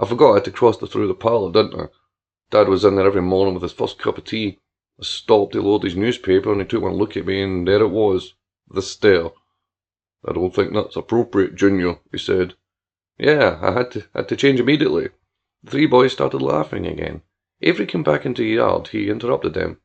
I 0.00 0.06
forgot 0.06 0.32
I 0.32 0.34
had 0.34 0.44
to 0.46 0.50
cross 0.50 0.76
the 0.76 0.88
through 0.88 1.06
the 1.06 1.14
parlour, 1.14 1.52
didn't 1.52 1.80
I? 1.80 1.86
Dad 2.50 2.68
was 2.68 2.84
in 2.84 2.96
there 2.96 3.06
every 3.06 3.22
morning 3.22 3.54
with 3.54 3.62
his 3.62 3.72
first 3.72 3.98
cup 3.98 4.18
of 4.18 4.24
tea. 4.24 4.58
I 4.98 5.04
stopped 5.04 5.52
to 5.52 5.62
load 5.62 5.84
his 5.84 5.94
newspaper 5.94 6.50
and 6.50 6.60
he 6.60 6.66
took 6.66 6.82
one 6.82 6.94
look 6.94 7.16
at 7.16 7.26
me 7.26 7.42
and 7.42 7.68
there 7.68 7.82
it 7.82 7.88
was. 7.88 8.34
The 8.68 8.82
stare. 8.82 9.30
I 10.26 10.32
don't 10.32 10.54
think 10.54 10.72
that's 10.72 10.96
appropriate, 10.96 11.54
Junior, 11.56 11.98
he 12.10 12.18
said. 12.18 12.54
Yeah, 13.18 13.58
I 13.60 13.72
had 13.72 13.90
to, 13.92 14.04
had 14.14 14.28
to 14.28 14.36
change 14.36 14.60
immediately. 14.60 15.08
The 15.62 15.70
three 15.70 15.86
boys 15.86 16.12
started 16.12 16.42
laughing 16.42 16.86
again. 16.86 17.22
Avery 17.60 17.86
came 17.86 18.02
back 18.02 18.26
into 18.26 18.42
the 18.42 18.48
yard. 18.48 18.88
He 18.88 19.08
interrupted 19.08 19.54
them. 19.54 19.80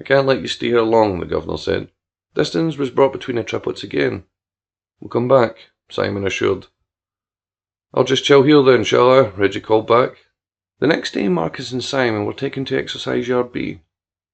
I 0.00 0.04
can't 0.04 0.26
let 0.26 0.40
you 0.40 0.48
stay 0.48 0.68
here 0.68 0.82
long, 0.82 1.20
the 1.20 1.26
governor 1.26 1.56
said. 1.56 1.90
Distance 2.34 2.76
was 2.76 2.90
brought 2.90 3.12
between 3.12 3.36
the 3.36 3.44
triplets 3.44 3.82
again. 3.82 4.24
We'll 5.00 5.08
come 5.08 5.28
back, 5.28 5.70
Simon 5.90 6.26
assured. 6.26 6.66
I'll 7.94 8.04
just 8.04 8.24
chill 8.24 8.42
here 8.42 8.62
then, 8.62 8.84
shall 8.84 9.10
I? 9.10 9.28
Reggie 9.28 9.60
called 9.60 9.86
back. 9.86 10.16
The 10.80 10.86
next 10.86 11.12
day 11.12 11.28
Marcus 11.28 11.72
and 11.72 11.82
Simon 11.82 12.26
were 12.26 12.34
taken 12.34 12.66
to 12.66 12.78
exercise 12.78 13.28
yard 13.28 13.52
B. 13.52 13.80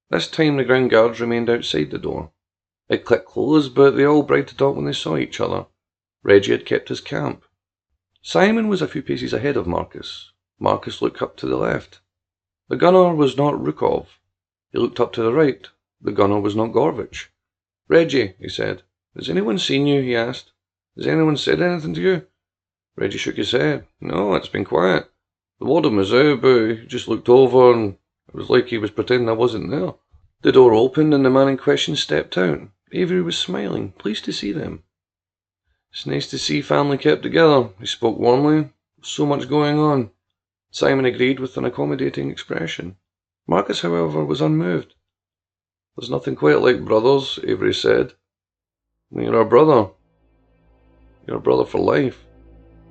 This 0.09 0.27
time 0.27 0.57
the 0.57 0.65
ground 0.65 0.89
guards 0.89 1.21
remained 1.21 1.49
outside 1.49 1.91
the 1.91 1.97
door. 1.97 2.31
It 2.89 3.05
clicked 3.05 3.27
closed, 3.27 3.73
but 3.73 3.91
they 3.91 4.05
all 4.05 4.23
brightened 4.23 4.61
up 4.61 4.75
when 4.75 4.85
they 4.85 4.93
saw 4.93 5.17
each 5.17 5.39
other. 5.39 5.67
Reggie 6.21 6.51
had 6.51 6.65
kept 6.65 6.89
his 6.89 7.01
camp. 7.01 7.45
Simon 8.21 8.67
was 8.67 8.81
a 8.81 8.87
few 8.87 9.01
paces 9.01 9.33
ahead 9.33 9.57
of 9.57 9.67
Marcus. 9.67 10.31
Marcus 10.59 11.01
looked 11.01 11.21
up 11.21 11.35
to 11.37 11.45
the 11.45 11.57
left. 11.57 12.01
The 12.69 12.77
gunner 12.77 13.13
was 13.13 13.37
not 13.37 13.61
Rukov. 13.61 14.07
He 14.71 14.79
looked 14.79 14.99
up 14.99 15.13
to 15.13 15.23
the 15.23 15.33
right. 15.33 15.67
The 16.01 16.11
gunner 16.11 16.39
was 16.39 16.55
not 16.55 16.71
Gorvich. 16.71 17.29
Reggie, 17.87 18.35
he 18.39 18.49
said. 18.49 18.83
Has 19.15 19.29
anyone 19.29 19.59
seen 19.59 19.87
you? 19.87 20.01
he 20.01 20.15
asked. 20.15 20.51
Has 20.95 21.07
anyone 21.07 21.37
said 21.37 21.61
anything 21.61 21.93
to 21.95 22.01
you? 22.01 22.27
Reggie 22.95 23.17
shook 23.17 23.35
his 23.35 23.51
head. 23.51 23.87
No, 23.99 24.35
it's 24.35 24.47
been 24.47 24.65
quiet. 24.65 25.09
The 25.59 25.65
warden 25.65 25.95
was 25.95 26.13
out, 26.13 26.41
but 26.41 26.67
he 26.67 26.85
just 26.85 27.07
looked 27.07 27.29
over 27.29 27.73
and 27.73 27.97
it 28.27 28.35
was 28.35 28.49
like 28.49 28.67
he 28.67 28.77
was 28.77 28.91
pretending 28.91 29.29
I 29.29 29.33
wasn't 29.33 29.69
there. 29.69 29.93
The 30.43 30.51
door 30.51 30.73
opened 30.73 31.13
and 31.13 31.25
the 31.25 31.29
man 31.29 31.47
in 31.47 31.57
question 31.57 31.95
stepped 31.95 32.37
out. 32.37 32.59
Avery 32.91 33.21
was 33.21 33.37
smiling, 33.37 33.93
pleased 33.93 34.25
to 34.25 34.33
see 34.33 34.51
them. 34.51 34.83
It's 35.93 36.05
nice 36.05 36.29
to 36.31 36.37
see 36.37 36.61
family 36.61 36.97
kept 36.97 37.23
together, 37.23 37.69
he 37.79 37.85
spoke 37.85 38.19
warmly. 38.19 38.69
So 39.01 39.25
much 39.25 39.47
going 39.47 39.79
on. 39.79 40.11
Simon 40.69 41.05
agreed 41.05 41.39
with 41.39 41.55
an 41.55 41.63
accommodating 41.63 42.29
expression. 42.29 42.97
Marcus, 43.47 43.81
however, 43.81 44.25
was 44.25 44.41
unmoved. 44.41 44.95
There's 45.95 46.09
nothing 46.09 46.35
quite 46.35 46.59
like 46.59 46.83
brothers, 46.83 47.39
Avery 47.43 47.73
said. 47.73 48.13
You're 49.15 49.37
our 49.37 49.45
brother. 49.45 49.91
You're 51.25 51.37
a 51.37 51.41
brother 51.41 51.65
for 51.65 51.79
life. 51.79 52.25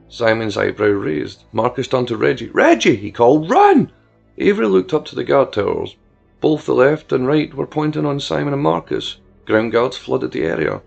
Simon's 0.09 0.57
eyebrow 0.57 0.87
raised. 0.87 1.45
Marcus 1.53 1.89
turned 1.89 2.09
to 2.09 2.17
Reggie. 2.17 2.49
Reggie, 2.49 2.97
he 2.97 3.11
called, 3.11 3.51
run! 3.51 3.93
Avery 4.39 4.69
looked 4.69 4.95
up 4.95 5.05
to 5.07 5.15
the 5.15 5.25
guard 5.25 5.53
towers. 5.53 5.97
Both 6.43 6.67
the 6.67 6.75
left 6.75 7.13
and 7.13 7.25
right 7.25 7.55
were 7.55 7.69
pointing 7.69 8.05
on 8.05 8.19
Simon 8.19 8.53
and 8.53 8.63
Marcus. 8.63 9.19
Ground 9.47 9.71
guards 9.71 9.97
flooded 9.97 10.33
the 10.33 10.43
area. 10.43 10.83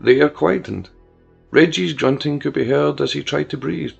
The 0.00 0.20
air 0.20 0.28
quietened. 0.28 0.88
Reggie's 1.50 1.94
grunting 1.94 2.38
could 2.38 2.52
be 2.52 2.66
heard 2.66 3.00
as 3.00 3.12
he 3.12 3.24
tried 3.24 3.50
to 3.50 3.56
breathe. 3.56 3.94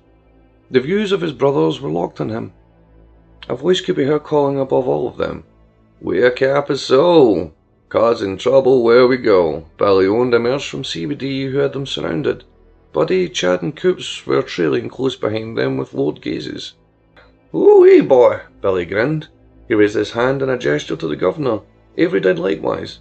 The 0.71 0.79
views 0.79 1.11
of 1.11 1.19
his 1.19 1.33
brothers 1.33 1.81
were 1.81 1.89
locked 1.89 2.21
on 2.21 2.29
him. 2.29 2.53
A 3.49 3.57
voice 3.57 3.81
could 3.81 3.97
be 3.97 4.05
heard 4.05 4.23
calling 4.23 4.57
above 4.57 4.87
all 4.87 5.05
of 5.05 5.17
them. 5.17 5.43
We're 5.99 6.31
Capasol, 6.31 7.51
causing 7.89 8.37
trouble 8.37 8.81
where 8.81 9.05
we 9.05 9.17
go. 9.17 9.65
Ballyoned 9.77 10.33
emerged 10.33 10.69
from 10.69 10.83
CPD 10.83 11.51
who 11.51 11.57
had 11.57 11.73
them 11.73 11.85
surrounded. 11.85 12.45
Buddy, 12.93 13.27
Chad, 13.27 13.61
and 13.61 13.75
Coops 13.75 14.25
were 14.25 14.41
trailing 14.41 14.87
close 14.87 15.17
behind 15.17 15.57
them 15.57 15.75
with 15.75 15.93
lowered 15.93 16.21
gazes. 16.21 16.75
Ooh, 17.53 18.01
boy, 18.03 18.39
Billy 18.61 18.85
grinned. 18.85 19.27
He 19.71 19.75
raised 19.75 19.95
his 19.95 20.11
hand 20.11 20.41
in 20.41 20.49
a 20.49 20.57
gesture 20.57 20.97
to 20.97 21.07
the 21.07 21.15
governor. 21.15 21.61
Avery 21.95 22.19
did 22.19 22.37
likewise. 22.37 22.99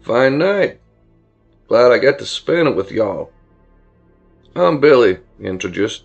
Fine 0.00 0.38
night. 0.38 0.80
Glad 1.68 1.92
I 1.92 1.98
get 1.98 2.18
to 2.18 2.24
spend 2.24 2.66
it 2.66 2.74
with 2.74 2.90
y'all. 2.90 3.30
I'm 4.56 4.80
Billy, 4.80 5.18
he 5.38 5.44
introduced. 5.44 6.04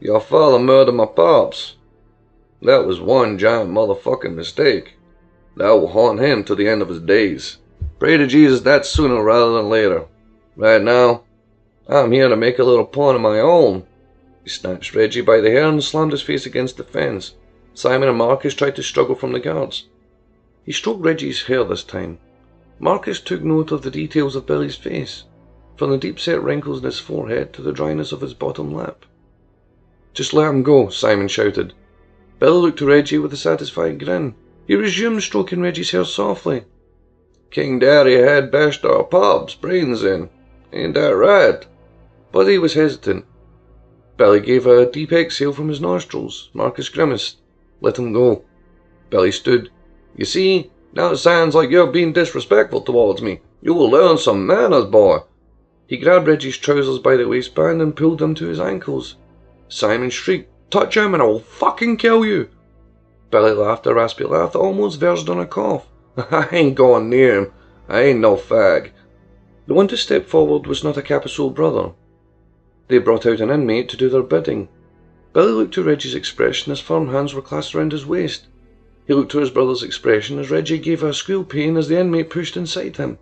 Your 0.00 0.20
father 0.20 0.58
murdered 0.58 0.94
my 0.94 1.04
pops. 1.04 1.76
That 2.62 2.86
was 2.86 2.98
one 2.98 3.36
giant 3.36 3.70
motherfucking 3.70 4.34
mistake. 4.34 4.94
That 5.54 5.68
will 5.68 5.88
haunt 5.88 6.20
him 6.20 6.42
to 6.44 6.54
the 6.54 6.66
end 6.66 6.80
of 6.80 6.88
his 6.88 7.00
days. 7.00 7.58
Pray 7.98 8.16
to 8.16 8.26
Jesus 8.26 8.62
that 8.62 8.86
sooner 8.86 9.22
rather 9.22 9.52
than 9.52 9.68
later. 9.68 10.06
Right 10.56 10.80
now, 10.80 11.24
I'm 11.86 12.10
here 12.10 12.30
to 12.30 12.36
make 12.36 12.58
a 12.58 12.64
little 12.64 12.86
pawn 12.86 13.16
of 13.16 13.20
my 13.20 13.38
own. 13.38 13.86
He 14.44 14.48
snatched 14.48 14.94
Reggie 14.94 15.20
by 15.20 15.42
the 15.42 15.50
hair 15.50 15.68
and 15.68 15.84
slammed 15.84 16.12
his 16.12 16.22
face 16.22 16.46
against 16.46 16.78
the 16.78 16.84
fence. 16.84 17.34
Simon 17.74 18.08
and 18.08 18.18
Marcus 18.18 18.54
tried 18.54 18.76
to 18.76 18.82
struggle 18.82 19.14
from 19.14 19.32
the 19.32 19.40
guards. 19.40 19.88
He 20.64 20.72
stroked 20.72 21.02
Reggie's 21.02 21.42
hair 21.42 21.64
this 21.64 21.84
time. 21.84 22.18
Marcus 22.78 23.20
took 23.20 23.42
note 23.42 23.72
of 23.72 23.82
the 23.82 23.90
details 23.90 24.36
of 24.36 24.46
Billy's 24.46 24.76
face, 24.76 25.24
from 25.76 25.90
the 25.90 25.98
deep-set 25.98 26.42
wrinkles 26.42 26.78
in 26.78 26.84
his 26.84 26.98
forehead 26.98 27.52
to 27.52 27.62
the 27.62 27.72
dryness 27.72 28.12
of 28.12 28.20
his 28.20 28.34
bottom 28.34 28.72
lip. 28.72 29.04
Just 30.12 30.32
let 30.32 30.48
him 30.48 30.62
go, 30.62 30.88
Simon 30.88 31.28
shouted. 31.28 31.72
Billy 32.38 32.60
looked 32.60 32.78
to 32.78 32.86
Reggie 32.86 33.18
with 33.18 33.32
a 33.32 33.36
satisfied 33.36 34.02
grin. 34.04 34.34
He 34.66 34.74
resumed 34.74 35.22
stroking 35.22 35.60
Reggie's 35.60 35.90
hair 35.90 36.04
softly. 36.04 36.64
King 37.50 37.78
Daddy 37.78 38.14
had 38.14 38.50
bashed 38.50 38.84
our 38.84 39.04
pop's 39.04 39.54
brains 39.54 40.02
in. 40.02 40.30
Ain't 40.72 40.94
that 40.94 41.16
right? 41.16 41.66
But 42.32 42.46
he 42.46 42.58
was 42.58 42.74
hesitant. 42.74 43.24
Billy 44.16 44.40
gave 44.40 44.66
a 44.66 44.90
deep 44.90 45.12
exhale 45.12 45.52
from 45.52 45.68
his 45.68 45.80
nostrils. 45.80 46.50
Marcus 46.54 46.88
grimaced. 46.88 47.39
Let 47.80 47.98
him 47.98 48.12
go. 48.12 48.44
Billy 49.10 49.32
stood. 49.32 49.70
You 50.16 50.24
see, 50.24 50.70
now 50.92 51.12
it 51.12 51.16
sounds 51.18 51.54
like 51.54 51.70
you're 51.70 51.86
being 51.86 52.12
disrespectful 52.12 52.82
towards 52.82 53.22
me. 53.22 53.40
You 53.62 53.74
will 53.74 53.90
learn 53.90 54.18
some 54.18 54.46
manners, 54.46 54.86
boy. 54.86 55.18
He 55.86 55.96
grabbed 55.96 56.28
Reggie's 56.28 56.56
trousers 56.56 56.98
by 56.98 57.16
the 57.16 57.26
waistband 57.26 57.82
and 57.82 57.96
pulled 57.96 58.18
them 58.18 58.34
to 58.36 58.46
his 58.46 58.60
ankles. 58.60 59.16
Simon 59.68 60.10
shrieked, 60.10 60.50
Touch 60.70 60.96
him 60.96 61.14
and 61.14 61.22
I 61.22 61.26
will 61.26 61.40
fucking 61.40 61.96
kill 61.96 62.24
you. 62.24 62.48
Billy 63.30 63.52
laughed 63.52 63.86
a 63.86 63.94
raspy 63.94 64.24
laugh 64.24 64.52
that 64.52 64.58
almost 64.58 65.00
verged 65.00 65.28
on 65.28 65.40
a 65.40 65.46
cough. 65.46 65.86
I 66.16 66.48
ain't 66.52 66.76
going 66.76 67.10
near 67.10 67.38
him. 67.38 67.52
I 67.88 68.02
ain't 68.02 68.20
no 68.20 68.36
fag. 68.36 68.90
The 69.66 69.74
one 69.74 69.88
to 69.88 69.96
step 69.96 70.26
forward 70.26 70.66
was 70.66 70.84
not 70.84 70.96
a 70.96 71.02
Caposul 71.02 71.54
brother. 71.54 71.92
They 72.88 72.98
brought 72.98 73.26
out 73.26 73.40
an 73.40 73.50
inmate 73.50 73.88
to 73.90 73.96
do 73.96 74.08
their 74.08 74.22
bidding. 74.22 74.68
Billy 75.32 75.52
looked 75.52 75.74
to 75.74 75.82
Reggie's 75.84 76.14
expression 76.14 76.72
as 76.72 76.80
firm 76.80 77.08
hands 77.08 77.34
were 77.34 77.42
clasped 77.42 77.74
round 77.74 77.92
his 77.92 78.04
waist. 78.04 78.46
He 79.06 79.14
looked 79.14 79.30
to 79.32 79.38
his 79.38 79.50
brother's 79.50 79.82
expression 79.82 80.38
as 80.38 80.50
Reggie 80.50 80.78
gave 80.78 81.02
a 81.02 81.14
squeal 81.14 81.44
pain 81.44 81.76
as 81.76 81.88
the 81.88 81.98
inmate 81.98 82.30
pushed 82.30 82.56
inside 82.56 82.96
him. 82.96 83.18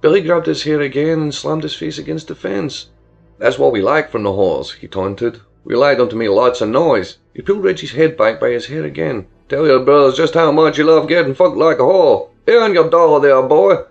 Billy 0.00 0.20
grabbed 0.20 0.46
his 0.46 0.62
hair 0.62 0.80
again 0.80 1.20
and 1.20 1.34
slammed 1.34 1.62
his 1.62 1.74
face 1.74 1.98
against 1.98 2.28
the 2.28 2.34
fence. 2.34 2.90
That's 3.38 3.58
what 3.58 3.72
we 3.72 3.82
like 3.82 4.10
from 4.10 4.22
the 4.22 4.30
whores, 4.30 4.74
he 4.74 4.86
taunted. 4.86 5.40
We 5.64 5.74
like 5.74 5.98
them 5.98 6.08
to 6.10 6.16
make 6.16 6.30
lots 6.30 6.60
of 6.60 6.68
noise. 6.68 7.18
He 7.34 7.42
pulled 7.42 7.64
Reggie's 7.64 7.92
head 7.92 8.16
back 8.16 8.38
by 8.38 8.50
his 8.50 8.66
hair 8.66 8.84
again. 8.84 9.26
Tell 9.48 9.66
your 9.66 9.80
brothers 9.80 10.16
just 10.16 10.34
how 10.34 10.52
much 10.52 10.78
you 10.78 10.84
love 10.84 11.08
getting 11.08 11.34
fucked 11.34 11.56
like 11.56 11.78
a 11.78 11.82
whore. 11.82 12.28
Earn 12.46 12.74
your 12.74 12.90
dollar 12.90 13.20
there, 13.20 13.42
boy. 13.42 13.84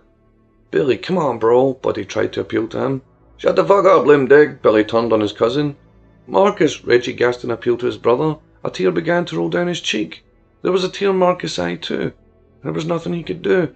Billy, 0.72 0.98
come 0.98 1.18
on, 1.18 1.40
bro, 1.40 1.74
Buddy 1.74 2.06
tried 2.06 2.32
to 2.34 2.42
appeal 2.42 2.68
to 2.70 2.80
him. 2.80 3.02
Shut 3.38 3.56
the 3.56 3.66
fuck 3.66 3.86
up, 3.86 4.06
Lim 4.06 4.28
Dig, 4.28 4.62
Billy 4.62 4.84
turned 4.84 5.12
on 5.12 5.22
his 5.22 5.34
cousin. 5.34 5.76
Marcus, 6.28 6.84
Reggie 6.86 7.14
gasped 7.14 7.44
an 7.44 7.52
appeal 7.52 7.78
to 7.78 7.86
his 7.86 7.98
brother. 7.98 8.38
A 8.64 8.70
tear 8.70 8.92
began 8.92 9.26
to 9.26 9.38
roll 9.38 9.50
down 9.50 9.68
his 9.68 9.82
cheek. 9.82 10.24
There 10.62 10.72
was 10.72 10.84
a 10.84 10.90
tear 10.90 11.10
in 11.10 11.18
Marcus' 11.18 11.60
eye, 11.60 11.76
too. 11.76 12.14
There 12.64 12.72
was 12.72 12.86
nothing 12.86 13.14
he 13.14 13.24
could 13.24 13.42
do. 13.42 13.74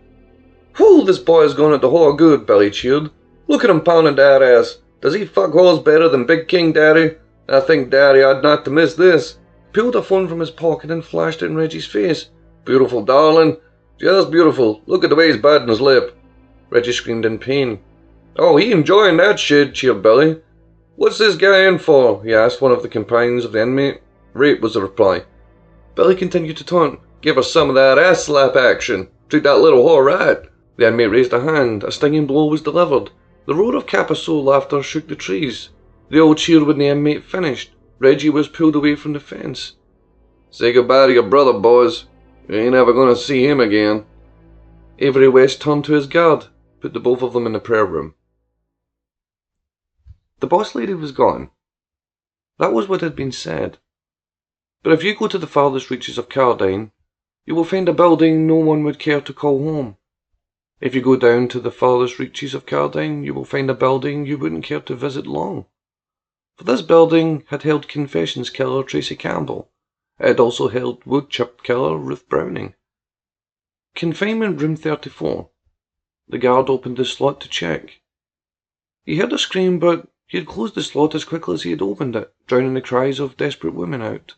Whew, 0.77 1.03
this 1.03 1.19
boy 1.19 1.43
is 1.43 1.53
going 1.53 1.73
into 1.73 1.87
whore 1.87 2.17
good, 2.17 2.45
Billy 2.45 2.71
cheered. 2.71 3.09
Look 3.47 3.63
at 3.63 3.69
him 3.69 3.81
pounding 3.81 4.15
that 4.15 4.41
ass. 4.41 4.77
Does 5.01 5.13
he 5.13 5.25
fuck 5.25 5.51
holes 5.51 5.81
better 5.81 6.07
than 6.07 6.25
Big 6.25 6.47
King 6.47 6.71
Daddy? 6.71 7.15
I 7.49 7.59
think 7.59 7.89
Daddy 7.89 8.21
ought 8.21 8.43
not 8.43 8.63
to 8.65 8.71
miss 8.71 8.93
this. 8.93 9.37
Pulled 9.73 9.95
a 9.95 10.01
phone 10.01 10.27
from 10.27 10.39
his 10.39 10.51
pocket 10.51 10.91
and 10.91 11.03
flashed 11.03 11.41
it 11.41 11.47
in 11.47 11.55
Reggie's 11.55 11.85
face. 11.85 12.29
Beautiful, 12.65 13.03
darling. 13.03 13.57
Just 13.99 14.31
beautiful. 14.31 14.81
Look 14.85 15.03
at 15.03 15.09
the 15.09 15.15
way 15.15 15.27
he's 15.27 15.41
biting 15.41 15.67
his 15.67 15.81
lip. 15.81 16.17
Reggie 16.69 16.91
screamed 16.91 17.25
in 17.25 17.39
pain. 17.39 17.79
Oh, 18.37 18.57
he 18.57 18.71
enjoying 18.71 19.17
that 19.17 19.39
shit, 19.39 19.73
cheered 19.73 20.01
Billy. 20.01 20.41
What's 20.97 21.19
this 21.19 21.35
guy 21.35 21.67
in 21.67 21.77
for? 21.77 22.23
he 22.23 22.33
asked 22.33 22.59
one 22.59 22.71
of 22.71 22.81
the 22.81 22.89
companions 22.89 23.45
of 23.45 23.51
the 23.51 23.61
inmate. 23.61 24.01
Rape 24.33 24.61
was 24.61 24.73
the 24.73 24.81
reply. 24.81 25.25
Billy 25.93 26.15
continued 26.15 26.57
to 26.57 26.65
taunt. 26.65 26.99
Give 27.21 27.35
her 27.35 27.43
some 27.43 27.69
of 27.69 27.75
that 27.75 27.99
ass 27.99 28.23
slap 28.23 28.55
action. 28.55 29.07
Treat 29.29 29.43
that 29.43 29.59
little 29.59 29.85
whore 29.85 30.03
right. 30.03 30.39
The 30.77 30.87
inmate 30.87 31.11
raised 31.11 31.33
a 31.33 31.39
hand. 31.39 31.83
A 31.83 31.91
stinging 31.91 32.25
blow 32.25 32.47
was 32.47 32.63
delivered. 32.63 33.11
The 33.45 33.53
roar 33.53 33.75
of 33.75 33.85
Caposul 33.85 34.43
laughter 34.43 34.81
shook 34.81 35.07
the 35.07 35.15
trees. 35.15 35.69
They 36.09 36.19
all 36.19 36.33
cheered 36.33 36.63
when 36.63 36.79
the 36.79 36.87
inmate 36.87 37.25
finished. 37.25 37.75
Reggie 37.99 38.31
was 38.31 38.47
pulled 38.47 38.75
away 38.75 38.95
from 38.95 39.13
the 39.13 39.19
fence. 39.19 39.73
Say 40.49 40.73
goodbye 40.73 41.05
to 41.05 41.13
your 41.13 41.29
brother, 41.29 41.53
boys. 41.53 42.05
You 42.49 42.55
ain't 42.55 42.73
ever 42.73 42.91
going 42.91 43.13
to 43.13 43.21
see 43.21 43.45
him 43.45 43.59
again. 43.59 44.03
Avery 44.97 45.29
West 45.29 45.61
turned 45.61 45.85
to 45.85 45.93
his 45.93 46.07
guard, 46.07 46.45
put 46.81 46.93
the 46.93 46.99
both 46.99 47.21
of 47.21 47.33
them 47.33 47.45
in 47.45 47.53
the 47.53 47.59
prayer 47.59 47.85
room. 47.85 48.15
The 50.39 50.47
boss 50.47 50.75
lady 50.75 50.93
was 50.93 51.11
gone. 51.11 51.49
That 52.59 52.73
was 52.73 52.87
what 52.87 53.01
had 53.01 53.15
been 53.15 53.31
said. 53.31 53.79
But 54.83 54.93
if 54.93 55.03
you 55.03 55.15
go 55.15 55.27
to 55.27 55.37
the 55.37 55.47
farthest 55.47 55.89
reaches 55.89 56.17
of 56.17 56.29
Cardine, 56.29 56.91
you 57.45 57.55
will 57.55 57.63
find 57.63 57.89
a 57.89 57.93
building 57.93 58.45
no 58.45 58.55
one 58.55 58.83
would 58.83 58.99
care 58.99 59.21
to 59.21 59.33
call 59.33 59.63
home. 59.63 59.97
If 60.79 60.93
you 60.93 61.01
go 61.01 61.15
down 61.15 61.47
to 61.49 61.59
the 61.59 61.71
farthest 61.71 62.19
reaches 62.19 62.53
of 62.53 62.67
Cardine, 62.67 63.23
you 63.23 63.33
will 63.33 63.45
find 63.45 63.69
a 63.69 63.73
building 63.73 64.25
you 64.25 64.37
wouldn't 64.37 64.63
care 64.63 64.81
to 64.81 64.95
visit 64.95 65.25
long. 65.25 65.65
For 66.57 66.65
this 66.65 66.83
building 66.83 67.43
had 67.47 67.63
held 67.63 67.87
confessions 67.87 68.51
killer 68.51 68.83
Tracy 68.83 69.15
Campbell. 69.15 69.71
It 70.19 70.27
had 70.27 70.39
also 70.39 70.67
held 70.67 71.03
woodchip 71.03 71.63
killer 71.63 71.97
Ruth 71.97 72.29
Browning. 72.29 72.75
Confinement 73.95 74.61
room 74.61 74.75
34. 74.75 75.49
The 76.27 76.37
guard 76.37 76.69
opened 76.69 76.97
the 76.97 77.05
slot 77.05 77.41
to 77.41 77.49
check. 77.49 78.01
He 79.03 79.17
heard 79.17 79.33
a 79.33 79.39
scream, 79.39 79.79
but 79.79 80.07
he 80.27 80.37
had 80.37 80.45
closed 80.45 80.75
the 80.75 80.83
slot 80.83 81.15
as 81.15 81.23
quickly 81.23 81.53
as 81.53 81.63
he 81.63 81.71
had 81.71 81.81
opened 81.81 82.15
it, 82.15 82.33
drowning 82.47 82.73
the 82.73 82.81
cries 82.81 83.19
of 83.19 83.37
desperate 83.37 83.73
women 83.73 84.01
out. 84.01 84.35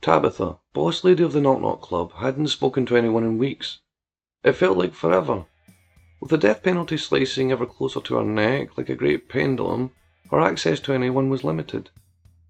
Tabitha, 0.00 0.56
boss 0.72 1.04
lady 1.04 1.22
of 1.22 1.34
the 1.34 1.40
Knock 1.40 1.60
Knock 1.60 1.82
Club, 1.82 2.12
hadn't 2.14 2.48
spoken 2.48 2.86
to 2.86 2.96
anyone 2.96 3.22
in 3.22 3.36
weeks. 3.36 3.80
It 4.42 4.52
felt 4.52 4.78
like 4.78 4.94
forever. 4.94 5.44
With 6.20 6.30
the 6.30 6.38
death 6.38 6.62
penalty 6.62 6.96
slicing 6.96 7.52
ever 7.52 7.66
closer 7.66 8.00
to 8.00 8.14
her 8.16 8.24
neck 8.24 8.78
like 8.78 8.88
a 8.88 8.94
great 8.94 9.28
pendulum, 9.28 9.90
her 10.30 10.40
access 10.40 10.80
to 10.80 10.94
anyone 10.94 11.28
was 11.28 11.44
limited. 11.44 11.90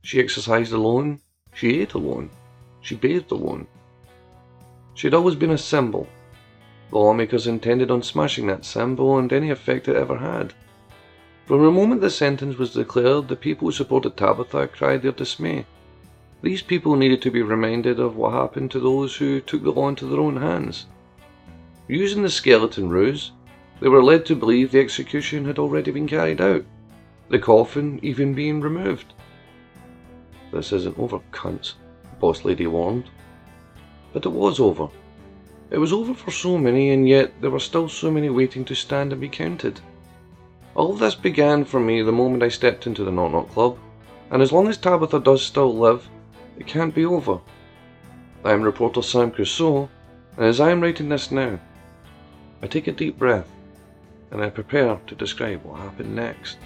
She 0.03 0.21
exercised 0.21 0.73
alone, 0.73 1.21
she 1.53 1.81
ate 1.81 1.95
alone, 1.95 2.31
she 2.81 2.95
bathed 2.95 3.33
alone. 3.33 3.67
She 4.95 5.09
had 5.09 5.15
always 5.15 5.35
been 5.35 5.51
a 5.51 5.59
symbol. 5.59 6.09
The 6.91 6.99
lawmakers 6.99 7.49
intended 7.49 7.91
on 7.91 8.03
smashing 8.03 8.47
that 8.47 8.65
symbol 8.65 9.19
and 9.19 9.33
any 9.33 9.51
effect 9.51 9.89
it 9.89 9.97
ever 9.97 10.19
had. 10.19 10.55
From 11.51 11.65
the 11.65 11.73
moment 11.73 12.01
the 12.01 12.11
sentence 12.11 12.59
was 12.59 12.75
declared, 12.75 13.27
the 13.27 13.35
people 13.35 13.67
who 13.67 13.73
supported 13.73 14.17
Tabitha 14.17 14.69
cried 14.69 15.03
their 15.03 15.11
dismay. 15.11 15.67
These 16.43 16.63
people 16.63 16.95
needed 16.95 17.21
to 17.23 17.31
be 17.33 17.43
reminded 17.43 17.99
of 17.99 18.15
what 18.15 18.35
happened 18.35 18.71
to 18.71 18.79
those 18.79 19.17
who 19.17 19.41
took 19.41 19.65
the 19.65 19.73
law 19.73 19.89
into 19.89 20.07
their 20.07 20.21
own 20.21 20.37
hands. 20.37 20.87
Using 21.89 22.23
the 22.23 22.31
skeleton 22.31 22.89
ruse, 22.89 23.33
they 23.81 23.89
were 23.89 24.01
led 24.01 24.27
to 24.27 24.37
believe 24.37 24.71
the 24.71 24.79
execution 24.79 25.45
had 25.45 25.59
already 25.59 25.91
been 25.91 26.07
carried 26.07 26.41
out, 26.41 26.65
the 27.31 27.39
coffin 27.41 27.99
even 28.01 28.33
being 28.33 28.61
removed. 28.61 29.13
This 30.53 30.73
isn't 30.73 31.01
over, 31.01 31.19
cunts, 31.33 31.73
Boss 32.21 32.45
Lady 32.45 32.69
warned. 32.69 33.11
But 34.13 34.25
it 34.25 34.29
was 34.29 34.61
over. 34.61 34.87
It 35.73 35.79
was 35.79 35.93
over 35.93 36.15
for 36.15 36.31
so 36.31 36.57
many, 36.59 36.91
and 36.91 37.09
yet 37.09 37.33
there 37.41 37.51
were 37.51 37.59
still 37.59 37.89
so 37.89 38.09
many 38.09 38.31
waiting 38.31 38.65
to 38.67 38.77
stand 38.77 39.11
and 39.11 39.21
be 39.21 39.29
counted. 39.29 39.81
All 40.75 40.93
of 40.93 40.99
this 40.99 41.15
began 41.15 41.65
for 41.65 41.81
me 41.81 42.03
the 42.03 42.13
moment 42.13 42.43
I 42.43 42.49
stepped 42.49 42.87
into 42.87 43.05
the 43.05 43.11
Knock 43.11 43.33
Knock 43.33 43.51
Club, 43.51 43.79
and 44.31 44.41
as 44.41 44.53
long 44.53 44.69
as 44.69 44.79
Tabitha 44.79 45.21
does 45.21 45.43
still 45.43 45.77
live, 45.77 46.09
it 46.59 46.67
can't 46.67 46.95
be 46.95 47.05
over. 47.05 47.41
I 48.45 48.53
am 48.53 48.63
reporter 48.63 49.03
Sam 49.03 49.31
Crusoe, 49.31 49.89
and 50.37 50.47
as 50.47 50.61
I 50.61 50.71
am 50.71 50.81
writing 50.81 51.09
this 51.09 51.31
now, 51.31 51.59
I 52.63 52.67
take 52.67 52.87
a 52.87 52.93
deep 52.93 53.19
breath 53.19 53.51
and 54.31 54.43
I 54.43 54.51
prepare 54.51 55.01
to 55.07 55.15
describe 55.15 55.65
what 55.65 55.81
happened 55.81 56.15
next. 56.15 56.59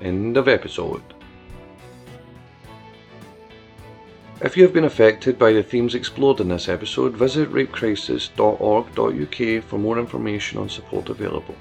End 0.00 0.36
of 0.36 0.48
episode. 0.48 1.02
If 4.40 4.56
you 4.56 4.64
have 4.64 4.72
been 4.72 4.84
affected 4.84 5.38
by 5.38 5.52
the 5.52 5.62
themes 5.62 5.94
explored 5.94 6.40
in 6.40 6.48
this 6.48 6.68
episode, 6.68 7.14
visit 7.14 7.50
rapecrisis.org.uk 7.50 9.64
for 9.64 9.78
more 9.78 9.98
information 9.98 10.58
on 10.58 10.68
support 10.68 11.08
available. 11.08 11.54